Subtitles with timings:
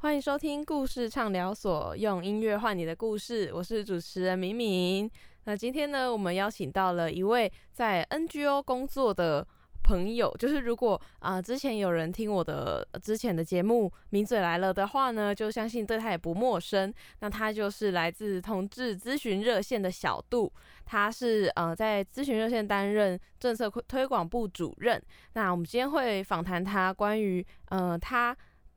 [0.00, 3.50] 欢迎收听故事畅聊所，用音乐换你的故事。
[3.52, 5.10] 我是主持人敏敏。
[5.42, 9.44] 那今天呢，我们邀请到了一位在 NGO 工作的
[9.82, 16.94] 朋友，就是如果啊之前有人听我的之前的节目《名嘴来了》的话呢，就相信对他也不陌生。
[17.18, 20.50] 那他就是来自同志咨询热线的小杜，
[20.84, 25.02] 他是呃在咨询热线担任政策推广部主任。
[25.32, 28.34] 那我们今天会访谈他关于呃他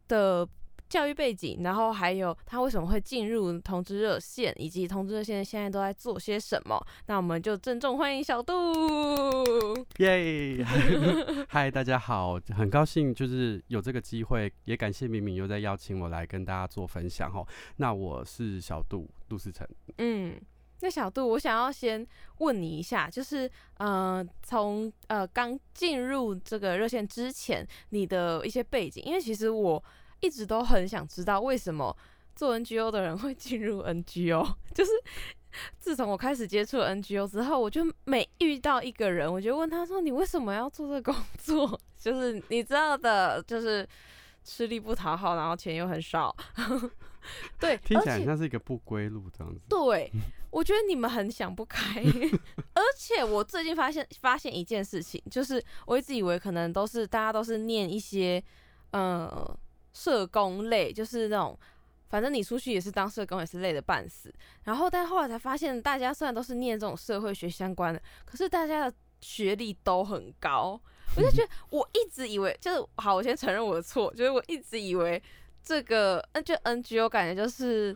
[0.08, 0.50] 的。
[0.92, 6.86] 教育背景，然后还有他为什么会进入同志热线，以及同志热线现在都在做些什么？
[7.06, 8.54] 那我们就郑重欢迎小杜。
[10.00, 10.66] 耶！
[11.48, 17.42] 嗨，大家好，很高兴就是有这个机会，也感谢敏敏又在邀请我来跟大家做分享哈。
[17.78, 19.66] 那我是小杜，杜思成。
[19.98, 20.38] 嗯，
[20.82, 22.06] 那小杜，我想要先
[22.40, 29.82] 问你一下，就是呃，从呃刚进入这个热线之前，你的一些背景，因为其实我。
[30.22, 31.96] 一直都很想知道为什么
[32.36, 34.56] 做 NGO 的人会进入 NGO。
[34.74, 34.92] 就是
[35.78, 43.86] 自从我开始接触 NGO 之后，我就每遇到一个人，我就问他说：“你为什么要做这个工作？” 就是你知道的，就是
[44.44, 46.34] 吃力不讨好，然后钱又很少。
[47.60, 49.60] 对，听起来像是一个不归路这样子。
[49.70, 50.10] 对，
[50.50, 52.02] 我觉得你们很想不开。
[52.74, 58.42] 而且我最近发现发现一件事情，就是我一直以为可能都是大家都是念一些
[58.92, 59.30] 嗯。
[59.94, 61.58] 社工类就是那种，
[62.10, 64.34] 反正你出去也是当社工，也是累的半死。
[64.64, 70.80] 然后，但后来才发现，大家虽然都是念这种社会学相关的，可是大家的学历都很高。
[71.16, 75.22] 我就觉得，我一直以为就是好，我先承认我的错，就是我一直以为
[75.62, 77.96] 这个，那就 NGO 感觉就是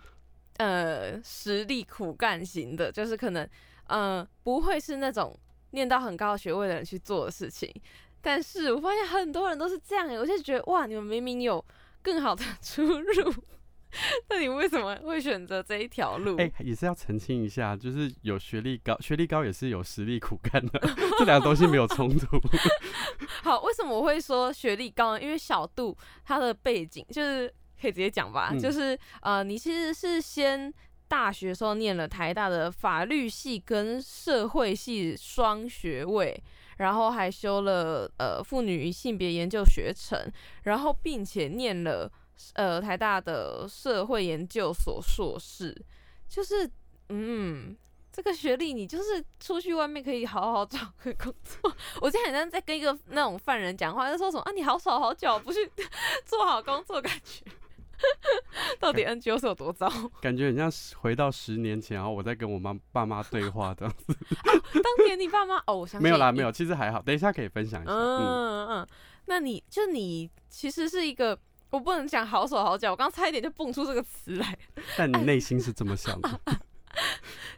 [0.57, 3.47] 呃实力苦干型的，就是可能
[3.87, 5.37] 呃不会是那种
[5.71, 7.73] 念到很高学位的人去做的事情。
[8.21, 11.63] 但是我发现很多人都是这样，我就觉得哇，你们明明有。
[12.05, 13.33] 更好的 出路，
[14.29, 16.37] 那你为什么会选择这一条路？
[16.37, 20.79] 哎，也是要澄清一下，就是有学历高，学历高也是有实力苦干的，
[21.17, 22.39] 这两个东西没有冲突。
[23.41, 25.21] 好，为什么我会说学历高呢？
[25.21, 27.51] 因为小杜他的背景就是
[27.81, 30.71] 可以直接讲吧，就是呃，你其实是先
[31.07, 36.39] 大学时候念了台大的法律系跟社会系双学位。
[36.77, 40.19] 然后还修了呃妇女与性别研究学程，
[40.63, 42.11] 然后并且念了
[42.53, 45.75] 呃台大的社会研究所硕士，
[46.27, 46.69] 就是
[47.09, 47.75] 嗯
[48.11, 51.75] 这个学历你就是出去外面可以好好找个工作。
[52.01, 55.69] 我现在好像在跟一个那种犯人讲话，在说什么啊你好手好脚不去
[56.25, 57.43] 做好工作感觉。
[58.79, 59.89] 到底 NGO 是有多糟？
[60.21, 64.17] 感觉很像回到十年前，然后我在跟我妈爸妈对话这样子。
[64.81, 67.01] 当年你爸妈哦，没有啦，没有，其实还好。
[67.01, 67.91] 等一下可以分享一下。
[67.91, 68.87] 嗯嗯，
[69.25, 71.37] 那你就你其实是一个，
[71.69, 74.57] 我不能讲好手好脚，我刚差一点就蹦出这个词来。
[74.97, 76.29] 但你内心是这么想的，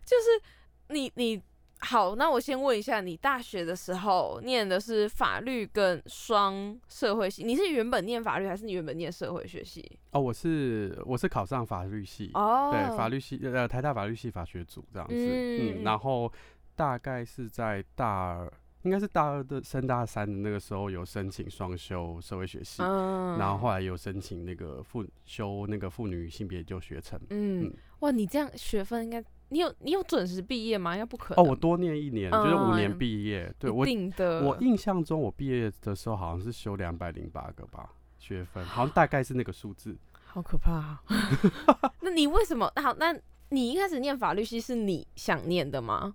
[0.06, 0.42] 就是
[0.90, 1.42] 你你。
[1.80, 9.88] 好，那我先问一下，你大学的时候念的是法律跟双社会系，你是原本念法律还是你原本念社会学系？
[10.12, 16.32] 哦，我是我是考上法律系，哦，对，法律系呃台大法律系法学组这样子，嗯，然后
[16.76, 18.52] 大概是在大二，
[18.82, 29.24] 应该是大二的升大三的那个时候有申请双修社会学系，然后后来有申请那个妇修那个妇女性别就学程，嗯，哇，你这样学分应该。
[29.50, 30.94] 你有你有准时毕业吗？
[30.96, 31.44] 应该不可能。
[31.44, 33.54] 哦，我多念一年，就是五年毕业。
[33.58, 34.42] 对我定的。
[34.44, 39.98] 我印象中，我毕业的时候好像是修两百零八个吧学分， 好像大概是那个数字。
[40.26, 41.02] 好可怕！
[42.02, 42.72] 那你为什么？
[42.76, 43.18] 好，那
[43.50, 46.14] 你一开始念法律系是你想念的吗？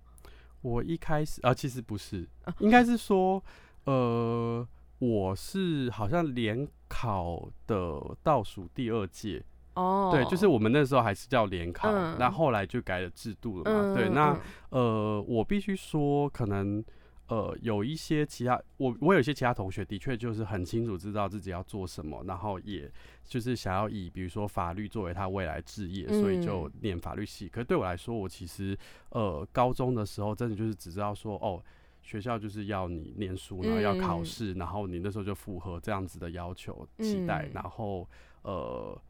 [0.61, 2.25] 我一开始啊，其实不是，
[2.59, 3.43] 应该是说，
[3.85, 4.65] 呃，
[4.99, 9.43] 我是好像联考的倒数第二届。
[9.75, 13.95] 哦，对，就是我们那时候还是叫联考，那后来就改了制度了嘛。
[13.95, 14.39] 对，那
[14.69, 16.83] 呃，我必须说，可能
[17.27, 22.91] 呃，有一些其他，我我有一些其他同学的确就是很清楚知道自己要做什么，然后也
[23.23, 27.47] 就是想要以比如说法律作为他未来置业，所以就念法律系。
[27.47, 28.77] 可是对我来说，我其实
[29.09, 31.63] 呃，高中的时候真的就是只知道说，哦，
[32.03, 38.07] 学校就是要你念书，然后要考试，然后你那时候就符合这样子的要求期待，然后
[38.43, 39.01] 呃。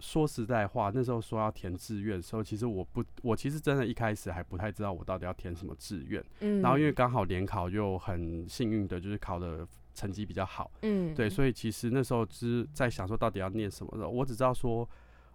[0.00, 6.22] 说实在话，那时候说要填志愿的时候，其实我不，我其实真的一开始还不太知道我到底要填什么志愿。
[6.40, 6.60] 嗯。
[6.60, 10.70] 然后因为刚好联考又很幸运的，就是考的成绩比较好。
[10.82, 11.14] 嗯。
[11.14, 14.08] 对，所以其实那时候是在想说到底要念什么的。
[14.08, 14.88] 我只知道说，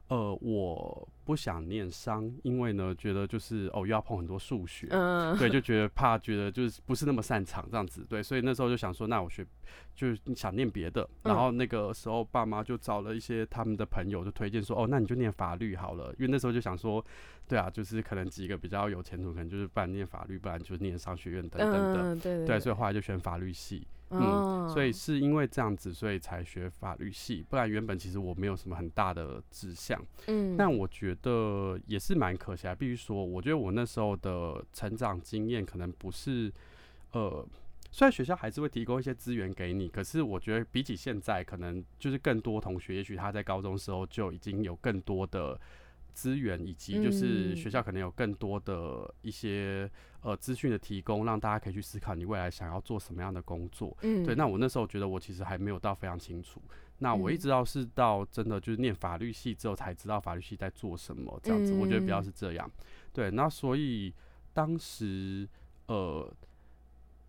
[0.07, 9.47] 呃，我不不想念商，因为呢，觉得就是哦，又要碰很多数学，嗯，对，就觉得怕，觉得就是不是那么擅长这样子，对，所以那时候就想说，那我学
[9.95, 17.01] 就是想念别的，然后那个时候爸妈就找了一些他们的朋友，就推荐说，哦，那你就念法律好了，因为那时候就想说，
[17.47, 23.87] 对啊，就是可能几个比较有前途，可能就是不然念法律，不然就念商学院等等的，对对，所以后来就选法律系。
[24.13, 29.97] 嗯，所以是因为这样子，所以才学法律系，不然原本其实我没有什么很大的志向。
[30.27, 32.75] 嗯，但我觉得也是蛮可惜啊。
[32.75, 36.51] 必须说，我觉得我那时候的成长经验可能不是，
[37.11, 37.47] 呃，
[37.91, 45.59] 虽然学校还是会提供一些资源给你，可是我觉得比起现在，可能就是更多同学，也许他在高中时候就已经有更多的。
[46.13, 49.89] 资源以及就是学校可能有更多的一些
[50.19, 53.97] 呃资讯的提供，让大家可以去思考你未来想要做什么样的工作。
[54.01, 54.35] 嗯，对。
[54.35, 56.61] 那我那时候觉得我其实还没有到非常清楚。
[57.01, 61.73] 那我一直到是到真的就是念法律系之后才知道法律系在做什么这样子。
[61.73, 62.71] 我觉得比较是这样。
[63.13, 63.29] 对。
[63.29, 64.13] 那所以
[64.53, 65.47] 当时
[65.85, 66.33] 呃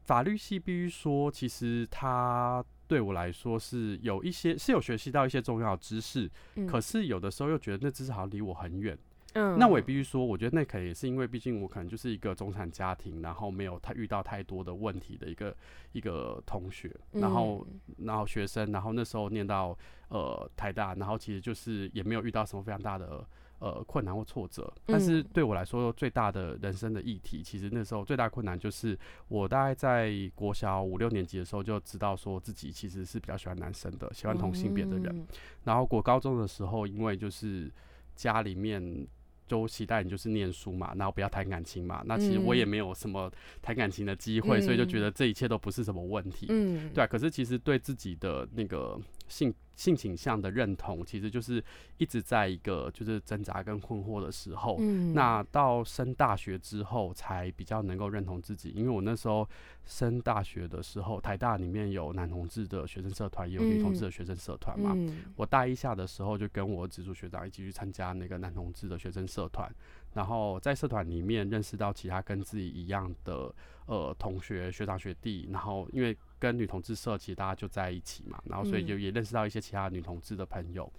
[0.05, 2.65] 法律系必须说，其实它。
[2.89, 6.31] 对我来说是有一些是有学习到一些重要知识，
[6.69, 8.99] 可是有的时候又觉得那知识好像离我很远。
[9.35, 15.57] 嗯，那我也必须说，我觉得那可能也是因为，毕竟我可能就是一个中产家庭，然后没有太遇到太多的问题的一个
[15.93, 17.67] 一个同学，然后
[17.99, 19.77] 然后学生，然后那时候念到
[20.09, 23.27] 呃台大，然后其实就是也没有遇到什么非常大的。
[23.63, 35.25] 呃，困难或挫折，但是对我来说，最大的人生的议题，其实那时候最大困难就是，我大概在国小五六年级的时候就知道说自己其实是比较喜欢男生的，喜欢同性别的人。
[35.63, 37.73] 然后国高中的时候，因为就是
[38.17, 39.07] 家里面
[39.53, 42.03] 都期待你就是念书嘛，然后不要谈感情嘛。
[42.07, 46.47] 那其实我也没有什么谈感情的机会，所以就觉得这一切都不是什么问题。
[46.49, 47.07] 嗯，对啊。
[47.07, 48.99] 可是其实对自己的那个
[49.29, 49.55] 性。
[49.75, 51.65] 性倾向的认同，其实就是
[51.97, 54.77] 一直在一个就是挣扎跟困惑的时候。
[54.79, 58.69] 嗯，那到升大学之后，才比较能够认同自己。
[58.77, 59.49] 因为我那时候
[59.87, 64.95] 升大学的时候，台大里面有男同志的学生社团，也有女同志的学生社团嘛。
[65.37, 69.75] 我大一下的时候，就跟我直属学长一起去参加那个男同志的学生社团，
[70.13, 73.53] 然后在社团里面认识到其他跟自己一样的
[73.87, 76.17] 呃同学、学长、学弟，然后因为。
[76.43, 80.93] 跟女同志社其实大家就在一起嘛，然后所以就也认识到一些其他女同志的朋友，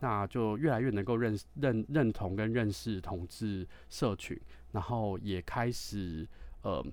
[0.00, 4.38] 那就越来越能够认认认同跟认识同志社群，
[4.72, 6.28] 然后也开始
[6.60, 6.84] 呃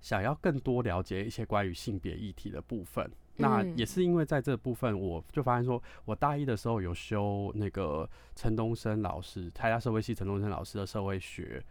[0.00, 3.10] 想要更多了解一些关于性别议题的部分。
[3.38, 11.62] 那也是因为在这部分，我就发现说，我大一的时候有修那个陈东升老师，台大社会系陈东升老师的社会学。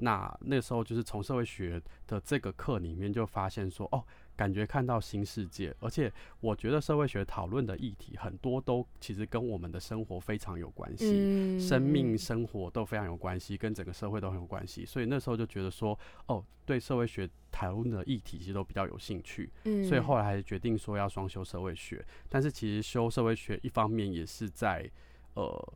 [0.00, 4.04] 那那时候就是从社会学的这个课里面就发现说，哦。
[4.38, 14.86] 感觉看到新世界，而且我觉得社会学讨论的议题很多都其实跟我们的生活非常有关系，生命生活都非常有关系，跟整个社会都很有关系。
[14.86, 19.50] 所以那时候就觉得说，哦，对社会学讨论的议题其实都比较有兴趣。
[19.88, 22.06] 所以后来还是决定说要双修社会学。
[22.28, 24.88] 但是其实修社会学一方面也是在
[25.34, 25.72] 呃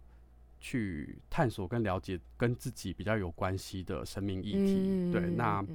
[0.61, 5.11] 去探索跟了解跟自己比较有关系的生命议题。
[5.11, 5.67] 对，那。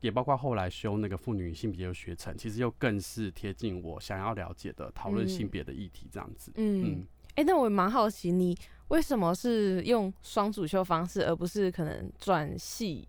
[0.00, 6.52] 也包括后来修那个妇女性别的学程，其实又更是贴近我想要了解的讨论性别的议题这样子。
[6.56, 8.56] 嗯，哎，那我蛮好奇，你
[8.88, 13.06] 为什么是用双主修方式，而不是可能转系？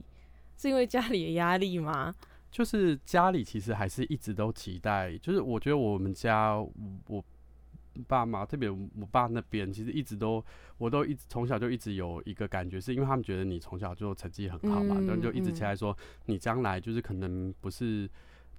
[0.57, 2.13] 是因为家里的压力吗？
[2.51, 6.55] 就是家里其实还是一直都期待，就是我觉得我们家
[7.07, 7.23] 我。
[8.07, 10.43] 爸妈，特别我爸那边，其实一直都，
[10.77, 18.09] 我都一直从小就一直有一个感觉，是因为他们觉得你从小就成绩很好嘛，然后就一直期待说你将来就是可能不是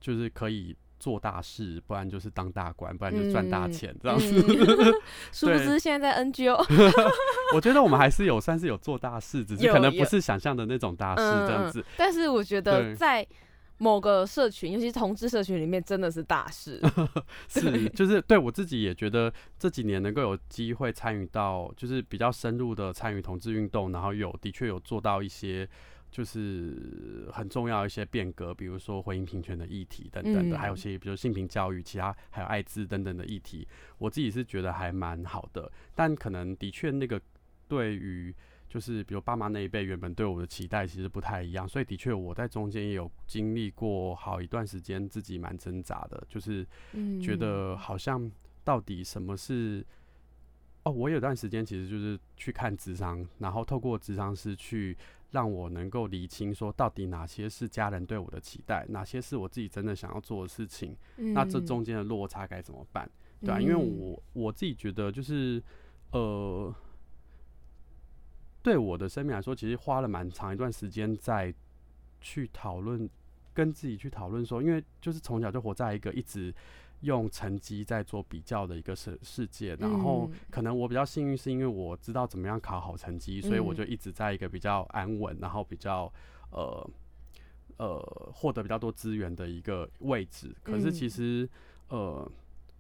[0.00, 4.42] 就是可以做大事，不然就是当大官，不然就赚大钱这样子。
[5.32, 6.56] 殊不知现在在 NGO，
[7.54, 11.84] 我觉得我们还是有算是有做大事，只是可能不是想象的那种大事这样子。
[11.96, 13.26] 但是我觉得在。
[13.82, 16.78] 某个社群，尤其是同志社群里面，真的是大事。
[17.48, 25.66] 是，就是对我自己也觉得这几年能够有机会参与到，就是比较深入的参与同志运动，然后有的确有做到一些，
[26.10, 35.72] 就是很重要一些变革，比如说婚姻平权的议题等等的，还有些比如性平教育，其他还有艾滋等等的议题，我自己是觉得还蛮好的。
[35.94, 37.18] 但可能的确那个
[37.66, 38.34] 对于。
[38.70, 46.64] 就是比如爸妈那一辈原本对我的期待其实不太一样，所以的确我在中间也有经历过好一段时间，自己蛮挣扎的，就是
[47.20, 48.30] 觉得好像
[48.62, 49.84] 到底什么是
[50.84, 54.96] 哦，我有段时间其实就是去看智商，然后透过智商师去
[55.32, 63.10] 让我能够理清说到底哪些是家人对我的期待，哪些是我自己真的想要做的事情，那这中间的落差该怎么办？
[63.40, 65.60] 对，啊，因为我我自己觉得就是
[66.12, 66.72] 呃。
[68.62, 71.52] 对我的生命来说，其实花了蛮长一段时间在
[72.20, 73.08] 去讨论，
[73.54, 76.54] 跟自己去讨论说，因为就是从小就活在一个一直
[77.00, 86.12] 用成绩在做比较的一个世世界，然后可能我比较幸运，是因为我知道怎么样考好成绩，所以我就一直在一个比较安稳，然后比较
[86.50, 86.90] 呃
[87.78, 90.54] 呃获得比较多资源的一个位置。
[90.62, 91.48] 可是其实
[91.88, 92.30] 呃，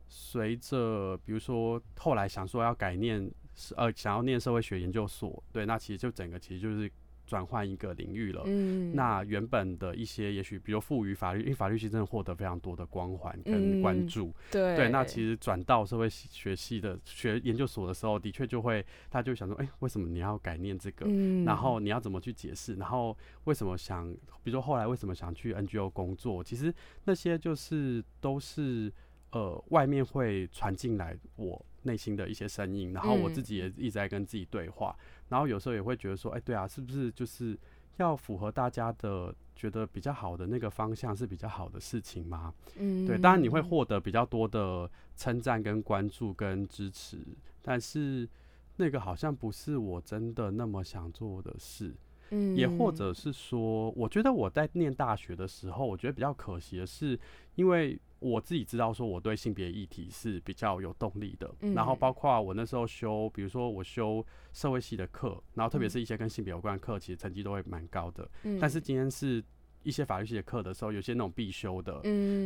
[0.08, 3.30] 随着比如说后来想说要改念。
[3.76, 6.90] 呃，想要念社会学研究所，对，那其实就整个其实就是
[7.26, 8.42] 转换一个领域了。
[8.46, 14.34] 嗯，那原本的一些，也许比如赋予法律，因为法律系真的获得非常多的光环跟关注。
[14.50, 21.06] 对，对，那其实转到社会学系的学研究所的时候，的确就会，他就想说，哎，为什么你要改念这个？
[21.08, 22.74] 嗯，然后你要怎么去解释？
[22.74, 24.10] 然后为什么想，
[24.42, 26.42] 比如说后来为什么想去 NGO 工作？
[26.42, 28.92] 其实那些就是都是
[29.30, 31.64] 呃，外面会传进来我。
[31.82, 34.94] 内心的一些声音，然后我自己也一直在跟自己对话，
[35.28, 37.58] 然后有时候也会觉得说，哎，对啊，是不是就是
[37.96, 42.52] 要符合大家的觉得比较好的那个方向是比较好的事情吗？
[42.76, 47.18] 嗯，对，当然你会获得比较多的称赞跟关注跟支持，
[47.62, 48.28] 但是
[48.76, 51.94] 那个好像不是我真的那么想做的事。
[52.30, 57.18] 嗯，也或者是说，我觉得我在念大学的时候，我觉得比较可惜的是，
[57.54, 57.98] 因为。
[58.20, 61.50] 我自己知道，说我对性别议题是比较有动力的。
[61.74, 68.30] 然后包括我那时候修，比如说我修社会系的课，然后特别是一些跟性别有关的课，其实成绩都会蛮高的。
[68.60, 69.42] 但是今天是
[69.82, 71.98] 一些法律系的课的时候，有些那种必修的，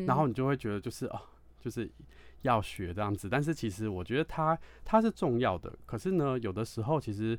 [0.07, 1.21] 然后你就会觉得就是哦，
[1.61, 1.91] 就是
[2.43, 3.29] 要学这样子。
[3.29, 5.77] 但是其实我觉得它它是重要的。
[5.85, 7.37] 可是呢，有的时候其实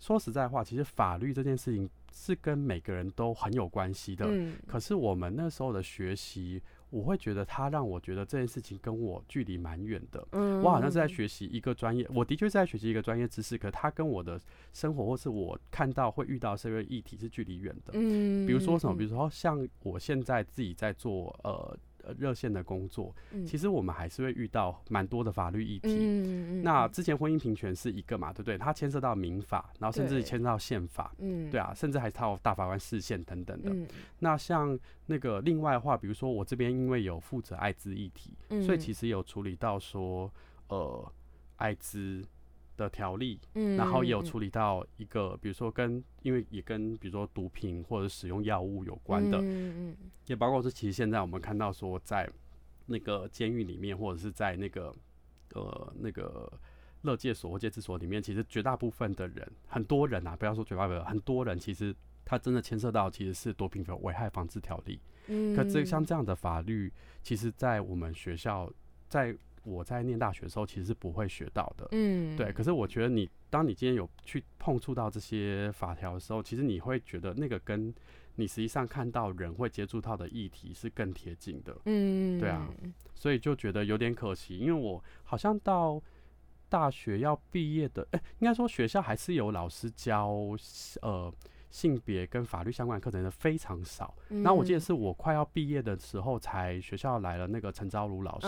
[0.00, 4.26] 说实在话，其实法律这件事情是跟每个人都很有关系的。
[4.66, 6.60] 可是我们那时候的学习。
[6.90, 10.26] 我会觉得他让我觉得这件事情跟我距离蛮远的。
[10.32, 14.40] 嗯，我好像是在学习一个专业，我的确是在学习一个专业知识，可他跟我的
[14.72, 17.92] 生活或是我看到会遇到社会议题是距离远的。
[17.94, 21.76] 嗯，比如说什么，比如说像我现在自己在做呃。
[22.18, 23.14] 热线的工作，
[23.46, 26.62] 其实我们还是会遇到蛮多的法律议题。
[26.62, 28.56] 那之前婚姻平权是一个嘛，对不对？
[28.56, 31.12] 它牵涉到民法，然后甚至牵涉到宪法，
[31.50, 33.74] 对啊，甚至还套大法官视线等等的。
[34.18, 40.32] 那像那个另外的话，比如说我这边因为有负责艾滋议题，所以其实有处理到说，
[40.68, 41.12] 呃，
[41.56, 42.24] 艾滋。
[42.78, 52.30] 的条例，嗯，然后也有处理到一个，比如说跟，因为也跟比如说毒品或者使用药物有关的，嗯嗯，也包括是其实现在我们看到说，在
[52.86, 54.94] 那个监狱里面，或者是在那个
[55.54, 56.50] 呃那个
[57.02, 61.94] 乐界所或戒治所里面，其实绝大部分的人，很多人啊，不要说绝大部分，很多人其实
[62.24, 66.92] 他真的牵涉到其实是毒品的危害防治条例，嗯，可这像这样的法律，
[67.22, 68.72] 其实在我们学校
[69.08, 69.36] 在。
[69.68, 71.86] 我在念大学的时候，其实是不会学到的。
[71.92, 72.52] 嗯，对。
[72.52, 77.94] 可是我觉得你，当你今天有去碰触到这些法条的时候，其实你会觉得那个跟
[78.36, 81.76] 你实际上看到人会接触到的议题是更贴近的。
[81.84, 82.68] 嗯，对啊。
[83.14, 86.00] 所以就觉得有点可惜，因为我好像到
[86.68, 90.30] 大学要毕业的，哎，应该说学校还是有老师教，
[91.02, 91.32] 呃。
[91.70, 98.46] 性别跟法律相关的课程的非常少，然后我记得是我快要毕业的时候，才学校来了那个陈昭如老师，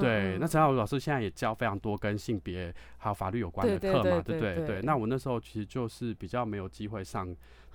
[0.00, 4.82] 对，那陈昭如老师现在也教非常多跟性别还有法律有关的课嘛，对对对。
[4.82, 7.24] 那我那时候其实就是比较没有机会上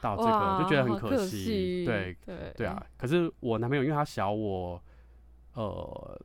[0.01, 2.85] 到这个，就觉得很可惜，对对对啊。
[2.97, 4.81] 可是我男朋友因为他小我，
[5.53, 6.21] 呃，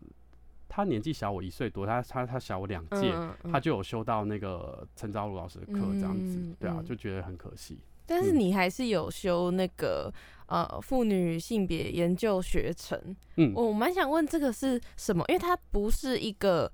[0.69, 3.15] 他年纪小我一岁多，他他他小我两届，
[3.51, 7.79] 他就有修到那个陈昭如老师的课，这样子，对啊，就觉得很可惜。
[8.11, 10.13] 但是你还是有修那个
[10.47, 13.01] 呃妇女性别研究学程，
[13.37, 15.25] 嗯，我蛮想问这个是什么？
[15.29, 16.69] 因为它不是一个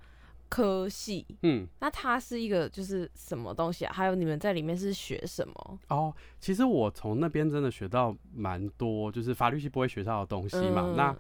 [0.49, 3.93] 科系，嗯，那它是一个就是什么东西啊？
[3.93, 5.79] 还有你们在里面是学什么？
[5.89, 10.95] 哦，其实我从那边真的学到蛮多，就是法律系不会学到的东西嘛。
[10.97, 11.15] 那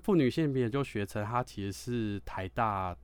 [0.00, 2.94] 妇女性别研究学程，它其实是台大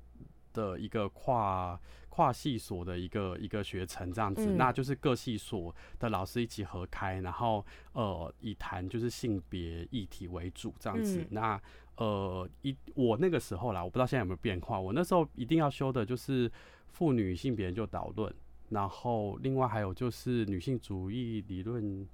[0.53, 1.81] 的一个跨。
[2.19, 11.25] 跨系所的一个一个学程这样子，那就是各系所的老师一起合开，然后呃以谈就是性别议题为主这样子。
[11.31, 11.61] 那
[11.95, 14.81] 呃一我那个时候啦，我不知道现在有没有变化。
[14.81, 16.51] 我那时候一定要修的就是
[16.89, 18.35] 妇女性别研究导论，
[18.71, 22.05] 然后另外还有就是女性主义理论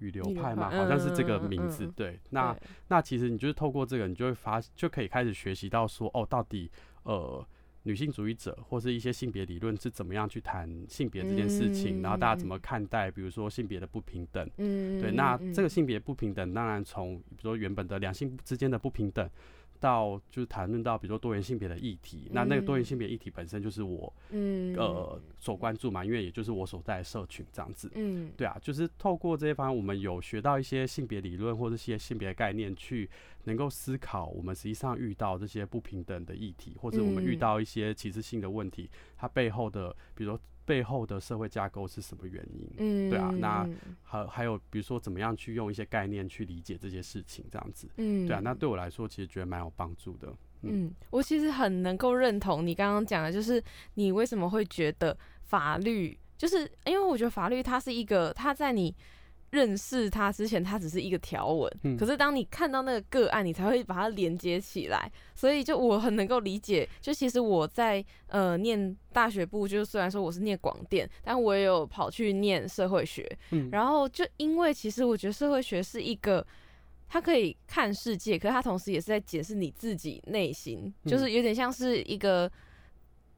[0.00, 1.90] 与流派嘛，好像是这个名字。
[1.96, 2.54] 对，那
[2.88, 6.70] 那其实你就是透过这个，你就会发就可以开始学习到说哦，到底
[7.04, 7.42] 呃。
[7.84, 19.28] 女性主义者或是一些性别理论是怎么样去谈性别这件事情，然后大家怎么看待，比如说性别的不平等，对，那这个性别不平等当然从比如说原本的两性之间的不平等，
[19.84, 24.74] 到就是谈论到比如说多元性别的议题，那那个多元性别议题本身就是我嗯。
[24.76, 33.10] 呃所关注嘛，因为也就是我所在的社群这样子，嗯，对啊，就是透过这些方面，我们有学到一些性别理论或者一些性别概念，去
[33.44, 38.88] 能够思考我们实际上遇到这些不平等的议题，或者我们遇到一些歧视性的问题，
[39.18, 40.40] 它背后的比如说。
[40.64, 42.68] 背后的社会架构是什么原因？
[42.78, 43.68] 嗯，对啊，那
[44.02, 50.32] 还还有比如说怎么样去用一些概念去理解这些事情，这样子，嗯，对啊，那对我来说其实觉得蛮有帮助的。
[50.62, 53.62] 嗯，我其实很能够认同你刚刚讲的，就是
[53.94, 58.94] 你为什么会觉得法律，就是因为我觉得法律它是一个，它在你。
[59.54, 61.72] 认识他之前，他只是一个条文。
[61.84, 61.96] 嗯。
[61.96, 65.10] 可是当你看到那个个案，你才会把它连接起来。
[65.34, 66.88] 所以就我很能够理解。
[67.00, 73.24] 就其实我在呃念大学部，就虽然说我是念广电，但我也有跑去念社会学。
[73.52, 73.70] 嗯。
[73.70, 76.44] 然后就因为其实我觉得社会学是一个，
[77.08, 82.50] 它可以看世界，可是它同时也是在解释你自己内心，就是有点像是一个。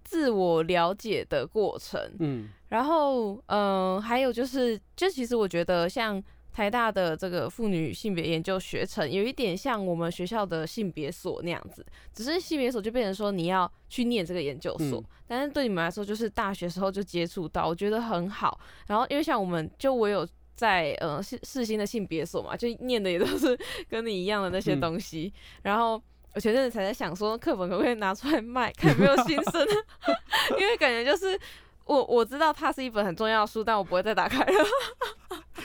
[0.06, 6.22] 自我了解的过程，嗯，然后，嗯，还有就是，就其实我觉得像
[6.52, 11.84] 台大的这个妇女性别研究学程，有一点像我们学校的性别所那样子，
[12.14, 18.58] 只是性别所就变成说你要去念这个研究所，但是对你们来说就是大学时候就接触到，我觉得很好。
[18.86, 23.58] 然后因为像我们就我有在呃世世新的性别所嘛，就念的也都是
[23.90, 25.32] 跟你一样的那些东西，
[25.62, 26.00] 然后。
[26.36, 29.66] 我前阵子才在想说，课本可不可以拿出来卖，看有没有新生。
[30.60, 31.40] 因为感觉就是
[31.86, 34.64] 我我知道它是一本很重要的书，但我不会再打开了。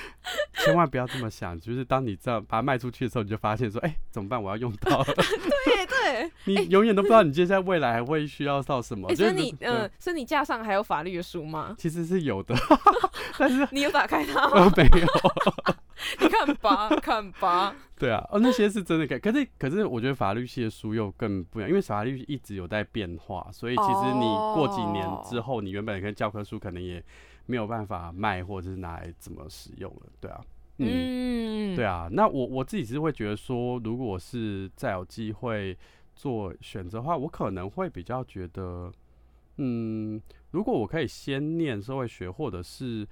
[0.64, 4.42] 千万不要这么想，就是当你这样把它卖出去的时候，你就发现说，哎，怎么办？
[4.42, 5.06] 我要用到了。
[5.06, 9.14] 对 对， 你永远都不知道你接下来未来还会需要到什么。
[9.16, 11.76] 所以你嗯，所以你架上还有法律的书吗？
[11.78, 12.56] 其实是有的，
[13.38, 14.72] 但是你有打开它吗？
[14.76, 15.08] 没有。
[16.20, 17.76] 你看吧，看吧。
[18.00, 24.22] 对啊，哦，那些是真的可以，可是可是我觉得法律系的书又更不一样，因为法律一直有在变化，所以其实你
[24.56, 27.04] 过几年之后，你原本跟教科书可能也
[27.46, 30.02] 没有办法卖，或者是拿来怎么使用了。
[30.20, 30.46] 对啊，
[30.78, 32.08] 嗯，对啊。
[32.12, 35.78] 那我我自己是会觉得说，如果是再有机会
[36.16, 38.92] 做选择的话，我可能会比较觉得，
[39.58, 40.22] 嗯，
[40.52, 43.08] 如果我可以先念社会学，或者是。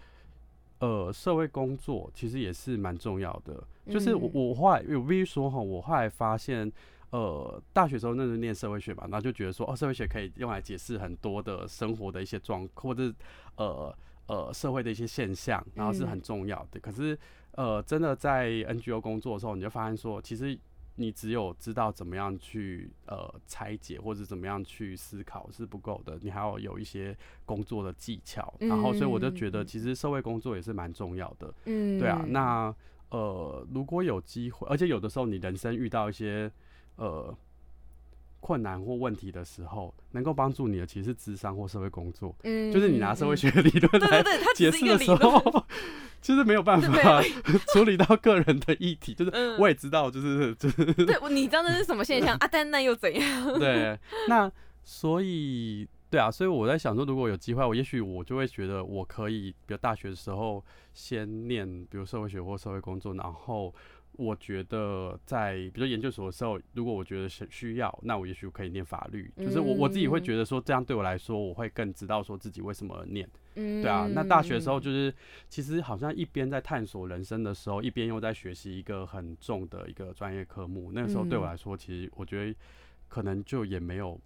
[0.82, 3.62] 呃，社会工作其实也是蛮重要的。
[3.90, 6.72] 就是我我后来我必须说哈，我后来发现，
[7.10, 13.14] 呃，大学时候那时候念社会学嘛，然后就觉得说，哦，社会学可以用来解释很多的生活的一些状，或者
[13.58, 13.94] 呃
[14.30, 16.80] 呃社会的一些现象，然后是很重要的。
[16.80, 17.20] 可是
[17.52, 20.58] 呃，真的在 NGO 工作的时候，你就发现说，其实。
[21.02, 28.54] 你只有知道怎么样去呃拆解或者怎么样去思考是不够的，你还要有一些工作的技巧。
[28.60, 31.54] 然后，所以我就觉得其实社会工作也是蛮重要的。
[31.68, 32.26] 嗯，对啊。
[32.28, 32.76] 那
[33.12, 36.52] 呃，如果有机会，而且有的时候你人生遇到一些
[36.98, 37.34] 呃
[38.40, 42.36] 困难或问题的时候，能够帮助你的其实是智商或社会工作。
[42.44, 44.24] 嗯，就是你拿社会学理论来
[44.56, 45.66] 解释的时候。
[46.22, 47.24] 就是没有办法
[47.72, 52.46] 处理到个人的议题，就是我也知道，就是 就是对，你知道那是什么现象啊？
[52.46, 53.58] 但那又怎样？
[53.58, 53.98] 对，
[54.28, 54.52] 那
[54.84, 60.62] 所以对啊，所以我在想说，如果有机会，我也许我就会觉得我可以，比如大学的时候
[60.94, 63.74] 先念，比如社会学或社会工作，然后。
[64.14, 69.32] 我觉得在比如研究所的时候，如果我觉得是需要，那我也许可以念法律。
[69.38, 73.30] 就是我我自己会觉得说，这样对我来说，我会更知道说自己为什么念。
[73.56, 75.14] 对啊，那大学的时候就是
[75.48, 80.92] 其实好像一边在探索人生的时候，一边又在学习一个很重的一个专业科目。
[80.94, 82.56] 那个时候对我来说，其实我觉得
[83.08, 84.20] 可能就也没有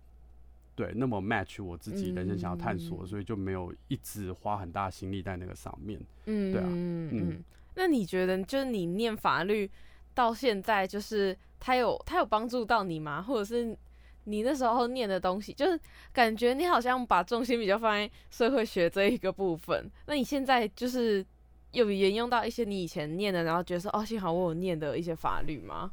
[0.76, 6.00] 对那么 match 我自己人生想要探索，所以就没有一直花很大心力在那个上面。
[6.26, 7.44] 嗯，对啊，嗯。
[7.76, 9.70] 那你觉得，就是你念法律
[10.14, 13.22] 到现在，就是他有他有帮助到你吗？
[13.22, 13.78] 或者是
[14.26, 15.80] 你那时候念的东西，就是
[16.12, 19.90] 感觉你好像把重心比较放在社会学这一个部分。
[20.06, 21.26] 那你现在就是
[21.72, 25.92] 有沿用到一些你以前念的，然后觉得说，哦，幸好我有念的一些法律吗？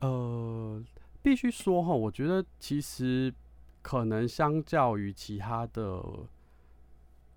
[0.00, 0.82] 呃，
[1.22, 3.32] 必须说哈，我觉得其实
[3.80, 6.02] 可能相较于其他的。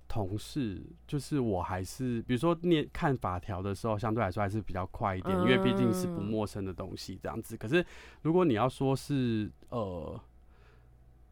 [0.08, 7.58] 同事就是我还是，比如说念看法条的时候，相对来说还是比较快一点，因为毕竟是不陌生的东西这样子。
[7.58, 7.86] 可是
[8.22, 10.20] 如果你要说是呃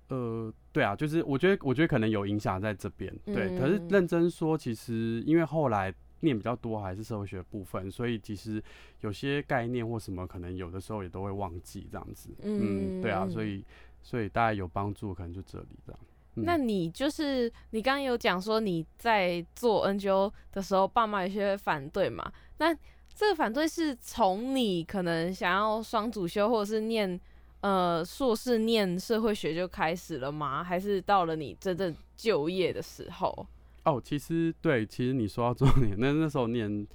[0.10, 3.58] 呃，对啊，就是我觉得我觉得可能有影响在这边，对。
[3.58, 8.62] 可是认真说，其实因为后来念比较多还是社会学部分，所以其实
[9.02, 12.30] 有些概念或什么，可能有的时候也都会忘记这样子。
[12.42, 13.64] 嗯，对啊，所以
[14.02, 16.00] 所以大家有帮助，可能就这里这样。
[16.36, 22.32] 那你就是你刚刚有讲说你在做 NGO 的时候，爸妈有些反对嘛？
[22.58, 22.74] 那
[23.13, 27.19] 这个反对是从你可能想要双主修或者是念
[27.62, 30.63] 呃硕士念社会学就开始了吗？
[30.63, 33.48] 还是到了你真正就业的时候？
[33.84, 36.88] 哦，其实对，其实你说到重点， 那那时候念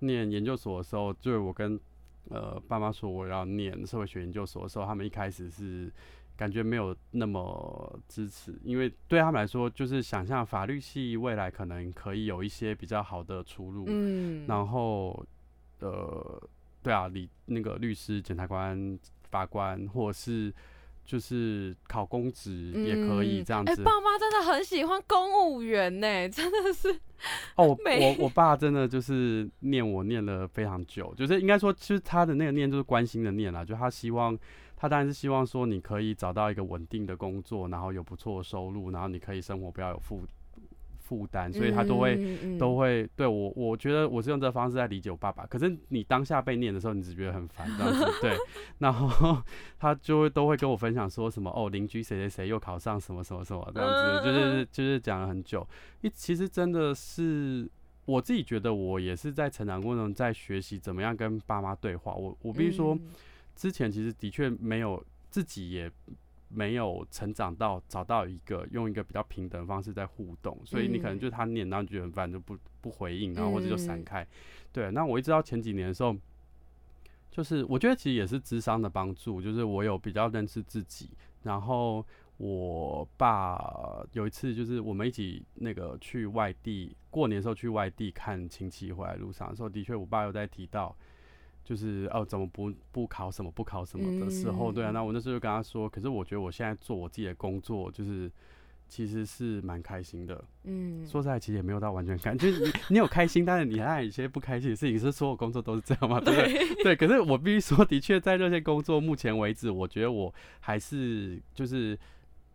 [0.00, 1.80] 念研究所的时候，就是我跟
[2.28, 5.90] 呃爸妈说我要念社会学研究所的时候，他们一开始是
[6.36, 15.24] 感觉没有那么支持，因为对他们来说，就是想象法律系未来可能可以有一些比较好的出路，嗯，然后
[15.80, 16.48] 呃，
[16.82, 18.98] 对啊，理那个律师、检察官、
[19.30, 20.52] 法官，或者是。
[21.06, 23.70] 就是考公职也可以这样子。
[23.70, 26.88] 哎，爸妈真的很喜欢公务员呢， 真的是。
[27.56, 34.34] 哦，我我爸真的就是念我念了非常久，就是应该说，其实他的那个念就是关心的念啦，就他希望，
[34.76, 40.20] 他当然是希望说你可以找到一个稳定的工作，然后有不错的收入，然后你可以生活不要有负。
[41.06, 45.44] 负担，所以他都会都会对我，我觉得我是用这个方式在理解我爸爸。
[45.44, 48.34] 可是你当下被念的时候，你只觉得很烦这样子，对。
[48.80, 49.36] 然后
[49.78, 53.90] 他就会都会跟我分享说什么哦，邻居谁谁谁又考上什么什么什么这样
[54.22, 55.68] 子，就是就是讲了很久。
[56.00, 57.70] 一其实真的是
[58.06, 62.14] 我自己觉得我也是在成长过程中在学习怎么样跟爸妈对话。
[62.14, 62.98] 我我必须说，
[63.54, 65.90] 之前其实的确没有自己也。
[66.56, 74.24] 没有成长到找到一个用一个比较平等的方式在互动，所以你可能就他念，然后你觉得很烦就不不回应，然后或者就闪开。
[74.70, 76.14] 对，那我一直到前几年的时候，
[77.28, 81.10] 就是我觉得其实也是智商的帮助，就是我有比较认识自己。
[81.42, 90.96] 然后我爸有一次就是我们一起那个去外地过年的时候去外地看亲戚回来路上的时候，的确我爸有在提到。
[91.64, 98.30] 就是哦，怎么不不考什么不考什么的时候，对啊，那我那时候就跟他说，可是我觉得我现在做我自己的工作，就是
[98.86, 100.44] 其实是蛮开心的。
[100.64, 106.20] 嗯，说实在，其实也没有到完全开，就是你你有开心，但是你还有一些不开心的事情，是所有工作都是这样吗？
[106.20, 106.84] 对不对？
[106.84, 111.98] 对，可是我必须说，的确在这些工作目前为止，我觉得我还是就是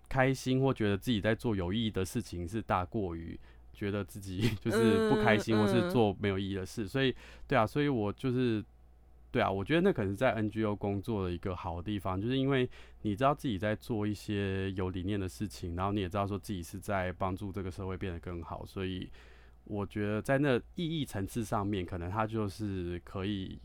[0.08, 3.38] 开心或觉得自己在做有意义的事情，是大过于
[3.74, 6.88] 觉得自己 就是不开心或是做没有意义的事。
[6.88, 7.14] 所以，
[7.48, 8.64] 对啊，所以我就是。
[9.32, 12.70] 对啊，我觉得那可能在 NGO 工作的一个好地方，就是因为
[13.04, 19.10] 你知道自己在做一些有理念的事情，然后你也知道说自己是在帮助这个社会变得更好，所以
[19.66, 23.60] 我觉得在那意义层次上面，可能它就是可以。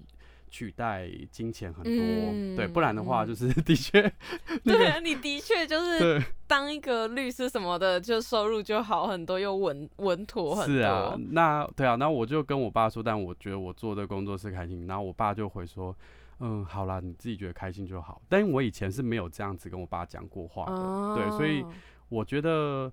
[0.55, 4.01] 取代金钱很多，对，不然的话就是的确，
[4.63, 10.77] 对啊，你的确就是当一个律师什么的，就收入就好很多，又稳稳妥很多。
[10.77, 14.87] 是啊，那对啊，那我就跟我爸说，但我觉得我做的工作是开心。
[14.87, 15.93] 然后我爸就回说，
[16.39, 18.23] 嗯，好啦，你自己觉得开心就好。
[18.29, 21.65] 但我以前是没有这样子跟我爸讲过话的，对，所以
[22.09, 22.93] 我觉得，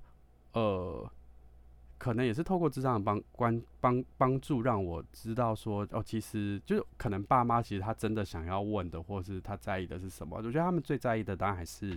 [0.53, 1.07] 呃。
[2.01, 10.35] 可能也是透过智商的帮关帮帮助，让我知道说哦，其实就可能爸妈其实他真的想要问的，或是他在意的是什么？
[10.37, 11.91] 我觉得他们最在意的当然还是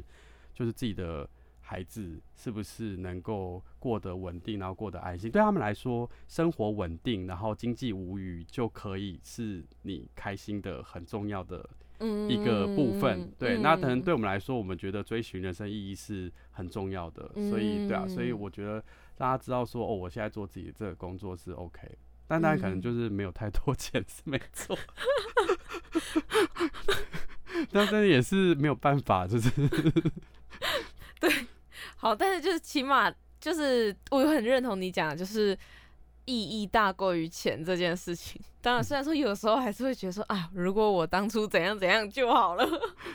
[0.52, 1.26] 就是自己的
[1.62, 5.30] 孩子是不是能够过得稳定，然后过得安心。
[5.30, 11.66] 对他们来说，生活稳定，然后经济无虞，就可以是你开心的很重要的
[12.28, 13.32] 一个部分。
[13.38, 17.26] 对，那可能对我们来说，我们觉得追寻人生意义是很重要的。
[17.48, 18.84] 所以，对啊，所以我觉得。
[19.16, 21.80] 大家知道说哦，我现在做自己的这个工作是 OK，
[22.26, 24.76] 但大家可能就是没有太多钱是没错，
[27.72, 29.50] 但是也是没有办法，就是
[31.20, 31.30] 对，
[31.96, 33.08] 好，但是就是起码
[33.40, 35.56] 就是我很认同你讲的，就是
[36.24, 38.42] 意义大过于钱这件事情。
[38.60, 42.66] 当然，虽然说有时候还是会觉得说啊，如果我当初怎样怎样就好了，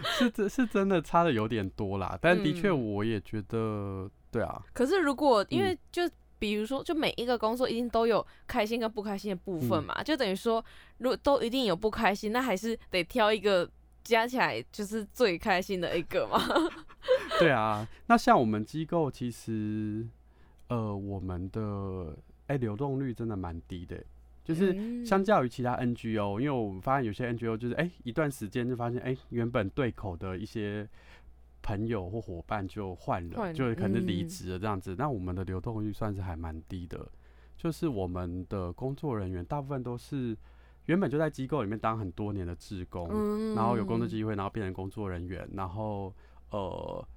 [0.04, 2.18] 是真，是真的差的有点多啦。
[2.22, 4.10] 但的确，我也觉得。
[4.32, 6.04] 对啊，可是如果因为就
[6.38, 10.64] 比如说，就每一个工作一定都有开心跟不开心的部分嘛，就等于说，
[11.00, 13.70] 如果都一定有不开心，那还是得挑一个
[14.04, 16.40] 加起来就是最开心的一个嘛。
[17.40, 20.08] 对啊，那像我们机构其实，
[20.68, 22.16] 呃，我们的
[22.48, 24.02] 哎流动率真的蛮低的，
[24.44, 30.88] 就是相较于其他 NGO，因为我们发现有些 NGO 就是哎一段时间就发现哎原本对口的一些。
[31.62, 34.96] 朋友或伙伴就换了，就可能离职了这样子。
[34.98, 37.08] 那我们的流动率算是还蛮低的，
[37.58, 40.36] 就是我们的工作人员大部分都是
[40.86, 43.08] 原本就在机构里面当很多年的职工，
[43.54, 46.14] 然后有工作机会，然后变成工作人员，然后
[46.50, 47.08] 呃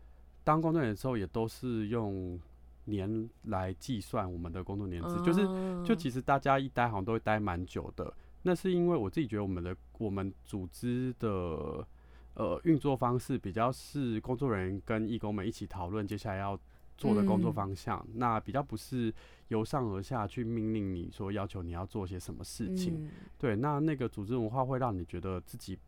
[0.44, 2.38] 当工作人员的时候也都是用
[2.84, 5.46] 年来计算我们的工作年资，就是
[5.84, 8.12] 就其实大家一待好像都会待蛮久的。
[8.42, 11.86] 那是因为我自己觉得我们的我们组织的。
[12.34, 16.58] 呃，运作方式比较是工作人员跟义工们一起讨论接下来要
[16.96, 19.12] 做的工作方向，那比较不是
[19.48, 23.10] 由上而下去命令你说要求你要做些什么事情。
[23.38, 25.78] 对，那那个组织文化会让你觉得自己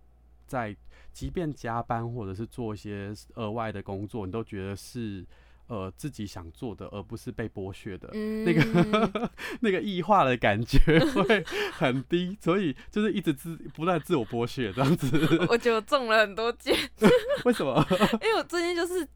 [0.46, 0.76] 在
[1.12, 5.24] 即便加班或者是做一些额外的工作，你都觉得是。
[5.66, 8.09] 呃，自己想做的，而不是被剥削的，
[8.44, 15.09] 那个 那个异化的感觉会很低，所以就是一直自不断自我剥削这样子。
[15.48, 16.77] 我觉得中了很多箭，
[17.44, 17.87] 为什么？
[18.22, 19.07] 因为我最近就是。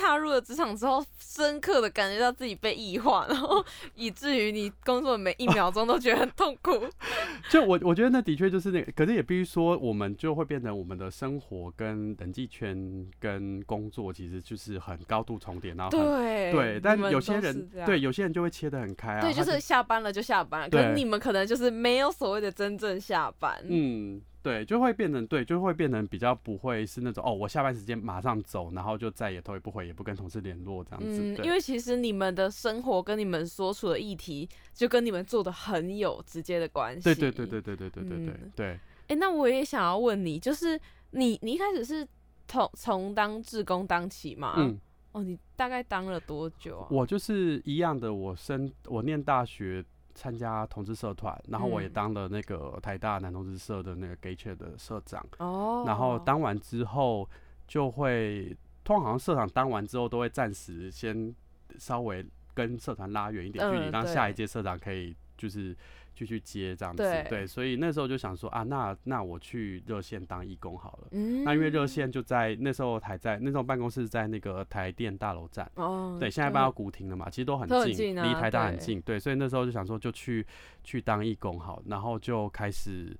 [0.00, 6.72] 踏入了职场之后，深刻的感觉到自己被异化，然后 以至于你工作每一秒钟都觉得很痛苦。
[7.50, 24.20] 就我我觉得那的确就是那个，可是也必须说，我们就会变成我们的生活跟人际圈跟工作其实就是很高度重叠，然后对对，但有些人对有些人就会切得很开啊，对，就是下班了就下班，可是你们可能就是没有所谓的真正下班，嗯。
[24.42, 31.20] 对，就会变成对，就会变成比较不会是那种哦，我下班时间马上走，然后就再也头也不回，也不跟同事联络这样子。
[31.20, 37.02] 嗯，因为其实你们的生活跟你们所处的议题，就跟你们做的很有直接的关系。
[37.02, 38.80] 对对对对对对对对对对。
[39.08, 42.06] 哎，那我也想要问你，就是你你一开始是
[42.48, 44.54] 从从当志工当起吗？
[44.56, 44.80] 嗯。
[45.12, 46.86] 哦，你大概当了多久啊？
[46.88, 49.84] 我就是一样的，我升我念大学。
[50.14, 55.24] 参加同志社团，然后我也当了那个台大男同志社的那个 gay c h 的社长。
[55.38, 55.84] 哦。
[55.86, 57.28] 然后当完之后，
[57.66, 61.34] 就会通常好像社长当完之后，都会暂时先
[61.78, 65.76] 稍微跟社团拉远一点距离，让下一届社长可以就是。
[66.14, 71.08] 就去接这样子，对，所以那时候就想说啊，那那我去热线当义工好了。
[71.12, 75.70] 嗯，那因为热线就在那时候还在那时候办公室在那个台电大楼站。
[75.76, 79.00] 哦，对，现在搬到古亭了嘛，其实都很近，离台大很近。
[79.00, 80.46] 对，所以那时候就想说就去
[80.84, 83.16] 去当义工好，然后就开始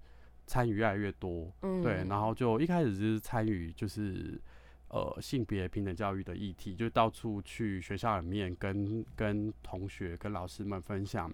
[0.46, 1.50] 参与越来越多。
[1.62, 4.38] 嗯，对，然后就一开始是参与就是
[4.88, 11.32] 呃性别平等教育的议题，就到处去学校里面跟跟同学跟老师们分享。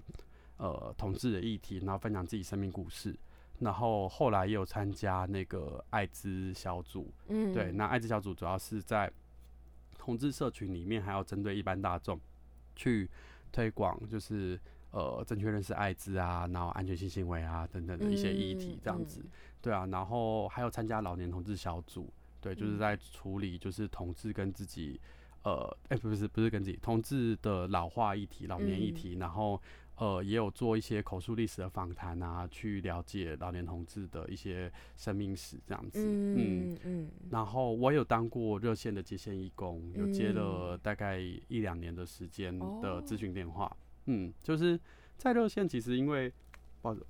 [0.59, 3.15] 呃，同志的议题，然后分享自己生命故事，
[3.59, 9.13] 然后后来也有参加那个艾滋小组，嗯，对，那艾滋小组主要是在
[9.99, 12.19] 同志社群里面，还要针对一般大众
[12.75, 13.07] 去
[13.53, 14.59] 推广，就是
[14.93, 19.23] 呃正确认识艾滋啊，然后安全性行为啊等等的一些议题，这样子，
[19.61, 24.99] 对啊，然后还有参加老年同志小组，对，就是在处理就是同志跟自己，
[25.43, 29.61] 呃，哎，不是不是跟自己同志的老化议题、老年议题，然后。
[29.99, 36.05] 呃，也有做一些口述历史的访谈啊，去了解老年同志的一些生命史这样子。
[36.05, 37.11] 嗯嗯。
[37.31, 43.75] 然后我有当过热线的接线义工，有接了大概一两年的时间的咨询电话。
[44.05, 44.79] 嗯，就是
[45.17, 46.31] 在热线，其实因为
[46.83, 47.01] 抱着，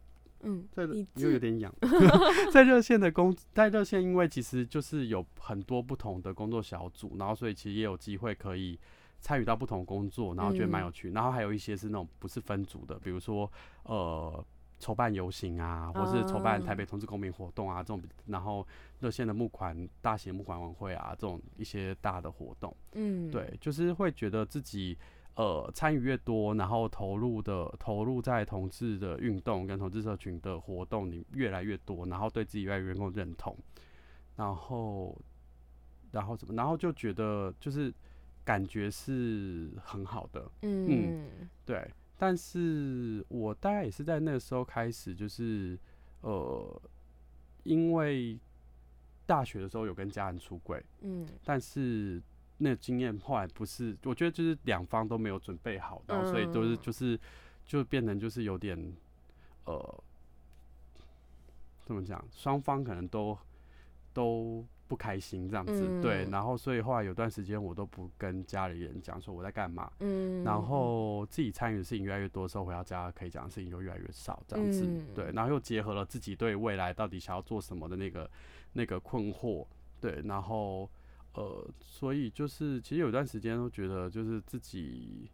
[0.42, 0.84] 嗯，在
[1.16, 1.74] 又有点痒，
[2.52, 8.78] 在热线的工，在热线，因为其实就是有很多不同的工作小组，然后所以其实也有机会可以。
[9.20, 11.10] 参与到不同工作，然后觉得蛮有趣。
[11.10, 13.50] 然后还有一些是那种不是分组的，比如说
[13.84, 14.44] 呃
[14.78, 18.00] 筹办游行啊，或是筹办台北同志公民活动啊这种。
[18.26, 18.66] 然后
[19.00, 24.96] 热线的募款、大型募款晚会啊这种一些大的活动，嗯，对，就是会觉得自己
[25.34, 33.56] 呃参与越多，然后投入的投入在同志的运动跟同志社群的活动里越来越多，然后对自己越来越够认同，
[34.36, 35.16] 然后
[36.12, 37.92] 然后怎么，然后就觉得就是。
[38.46, 41.28] 感觉是很好的，嗯，
[41.64, 45.76] 对，但是我大概也是在那个时候开始，就是
[46.20, 46.80] 呃，
[47.64, 48.38] 因为
[49.26, 52.22] 大学的时候有跟家人出轨，嗯，但是
[52.58, 57.18] 那经验后来不是，我觉得就是两方都没有准备好，然后所以都是就是
[57.64, 58.78] 就变成就是有点
[59.64, 60.02] 呃，
[61.84, 63.36] 怎么讲，双方可能都
[64.14, 64.64] 都。
[64.88, 78.30] 不开心这样子，对，然后所以后来有段时间我都不跟家里人讲说我在干嘛，嗯，然后自己参与的事情越来越多的时候，回到家可以讲的事情就越来越少，这样子，对，然后又结合了自己对未来到底想要做什么的那个
[78.72, 79.66] 那个困惑，
[80.00, 80.88] 对，然后
[81.34, 85.30] 呃，所以就是其实有段时间都觉得就是自己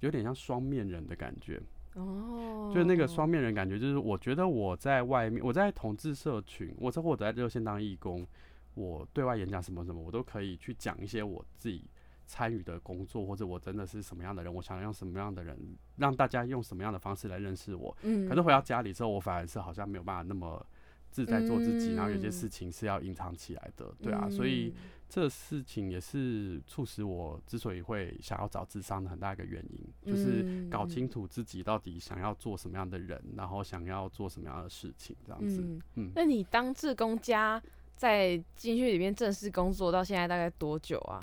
[0.00, 1.60] 有点像双面人的感觉。
[1.98, 8.26] 哦，就是那个双面人感觉，就是我觉得我在外面，我在同志社群，我或者在热线当义工，
[8.74, 11.84] 我对外演讲什么什么，我都可以去讲一些我自己
[12.26, 15.58] 参与的工作，或者我真的是什么样的人，我想用什么样的人，
[15.96, 17.96] 让大家用什么样的方式来认识我。
[18.02, 20.64] 嗯，可是回到家里之后，我反而是好像没有办法那么。
[21.10, 24.74] 自在做自己，然后有些事情是要隐藏起来的，对啊，所以
[25.08, 35.62] 这事情也是促使我之所以会想要找智商的很大一个原因，就是搞清楚自己到底想要做什么样的人，然后想要做什么样的事情，这样子。
[35.94, 37.62] 嗯，那你当志工家
[37.96, 41.18] 在进去里面正式工作到现在大概多久啊？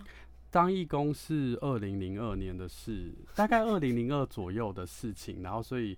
[0.50, 5.98] 当义工是二零零二年的事，大概二零零二左右的事情，然后所以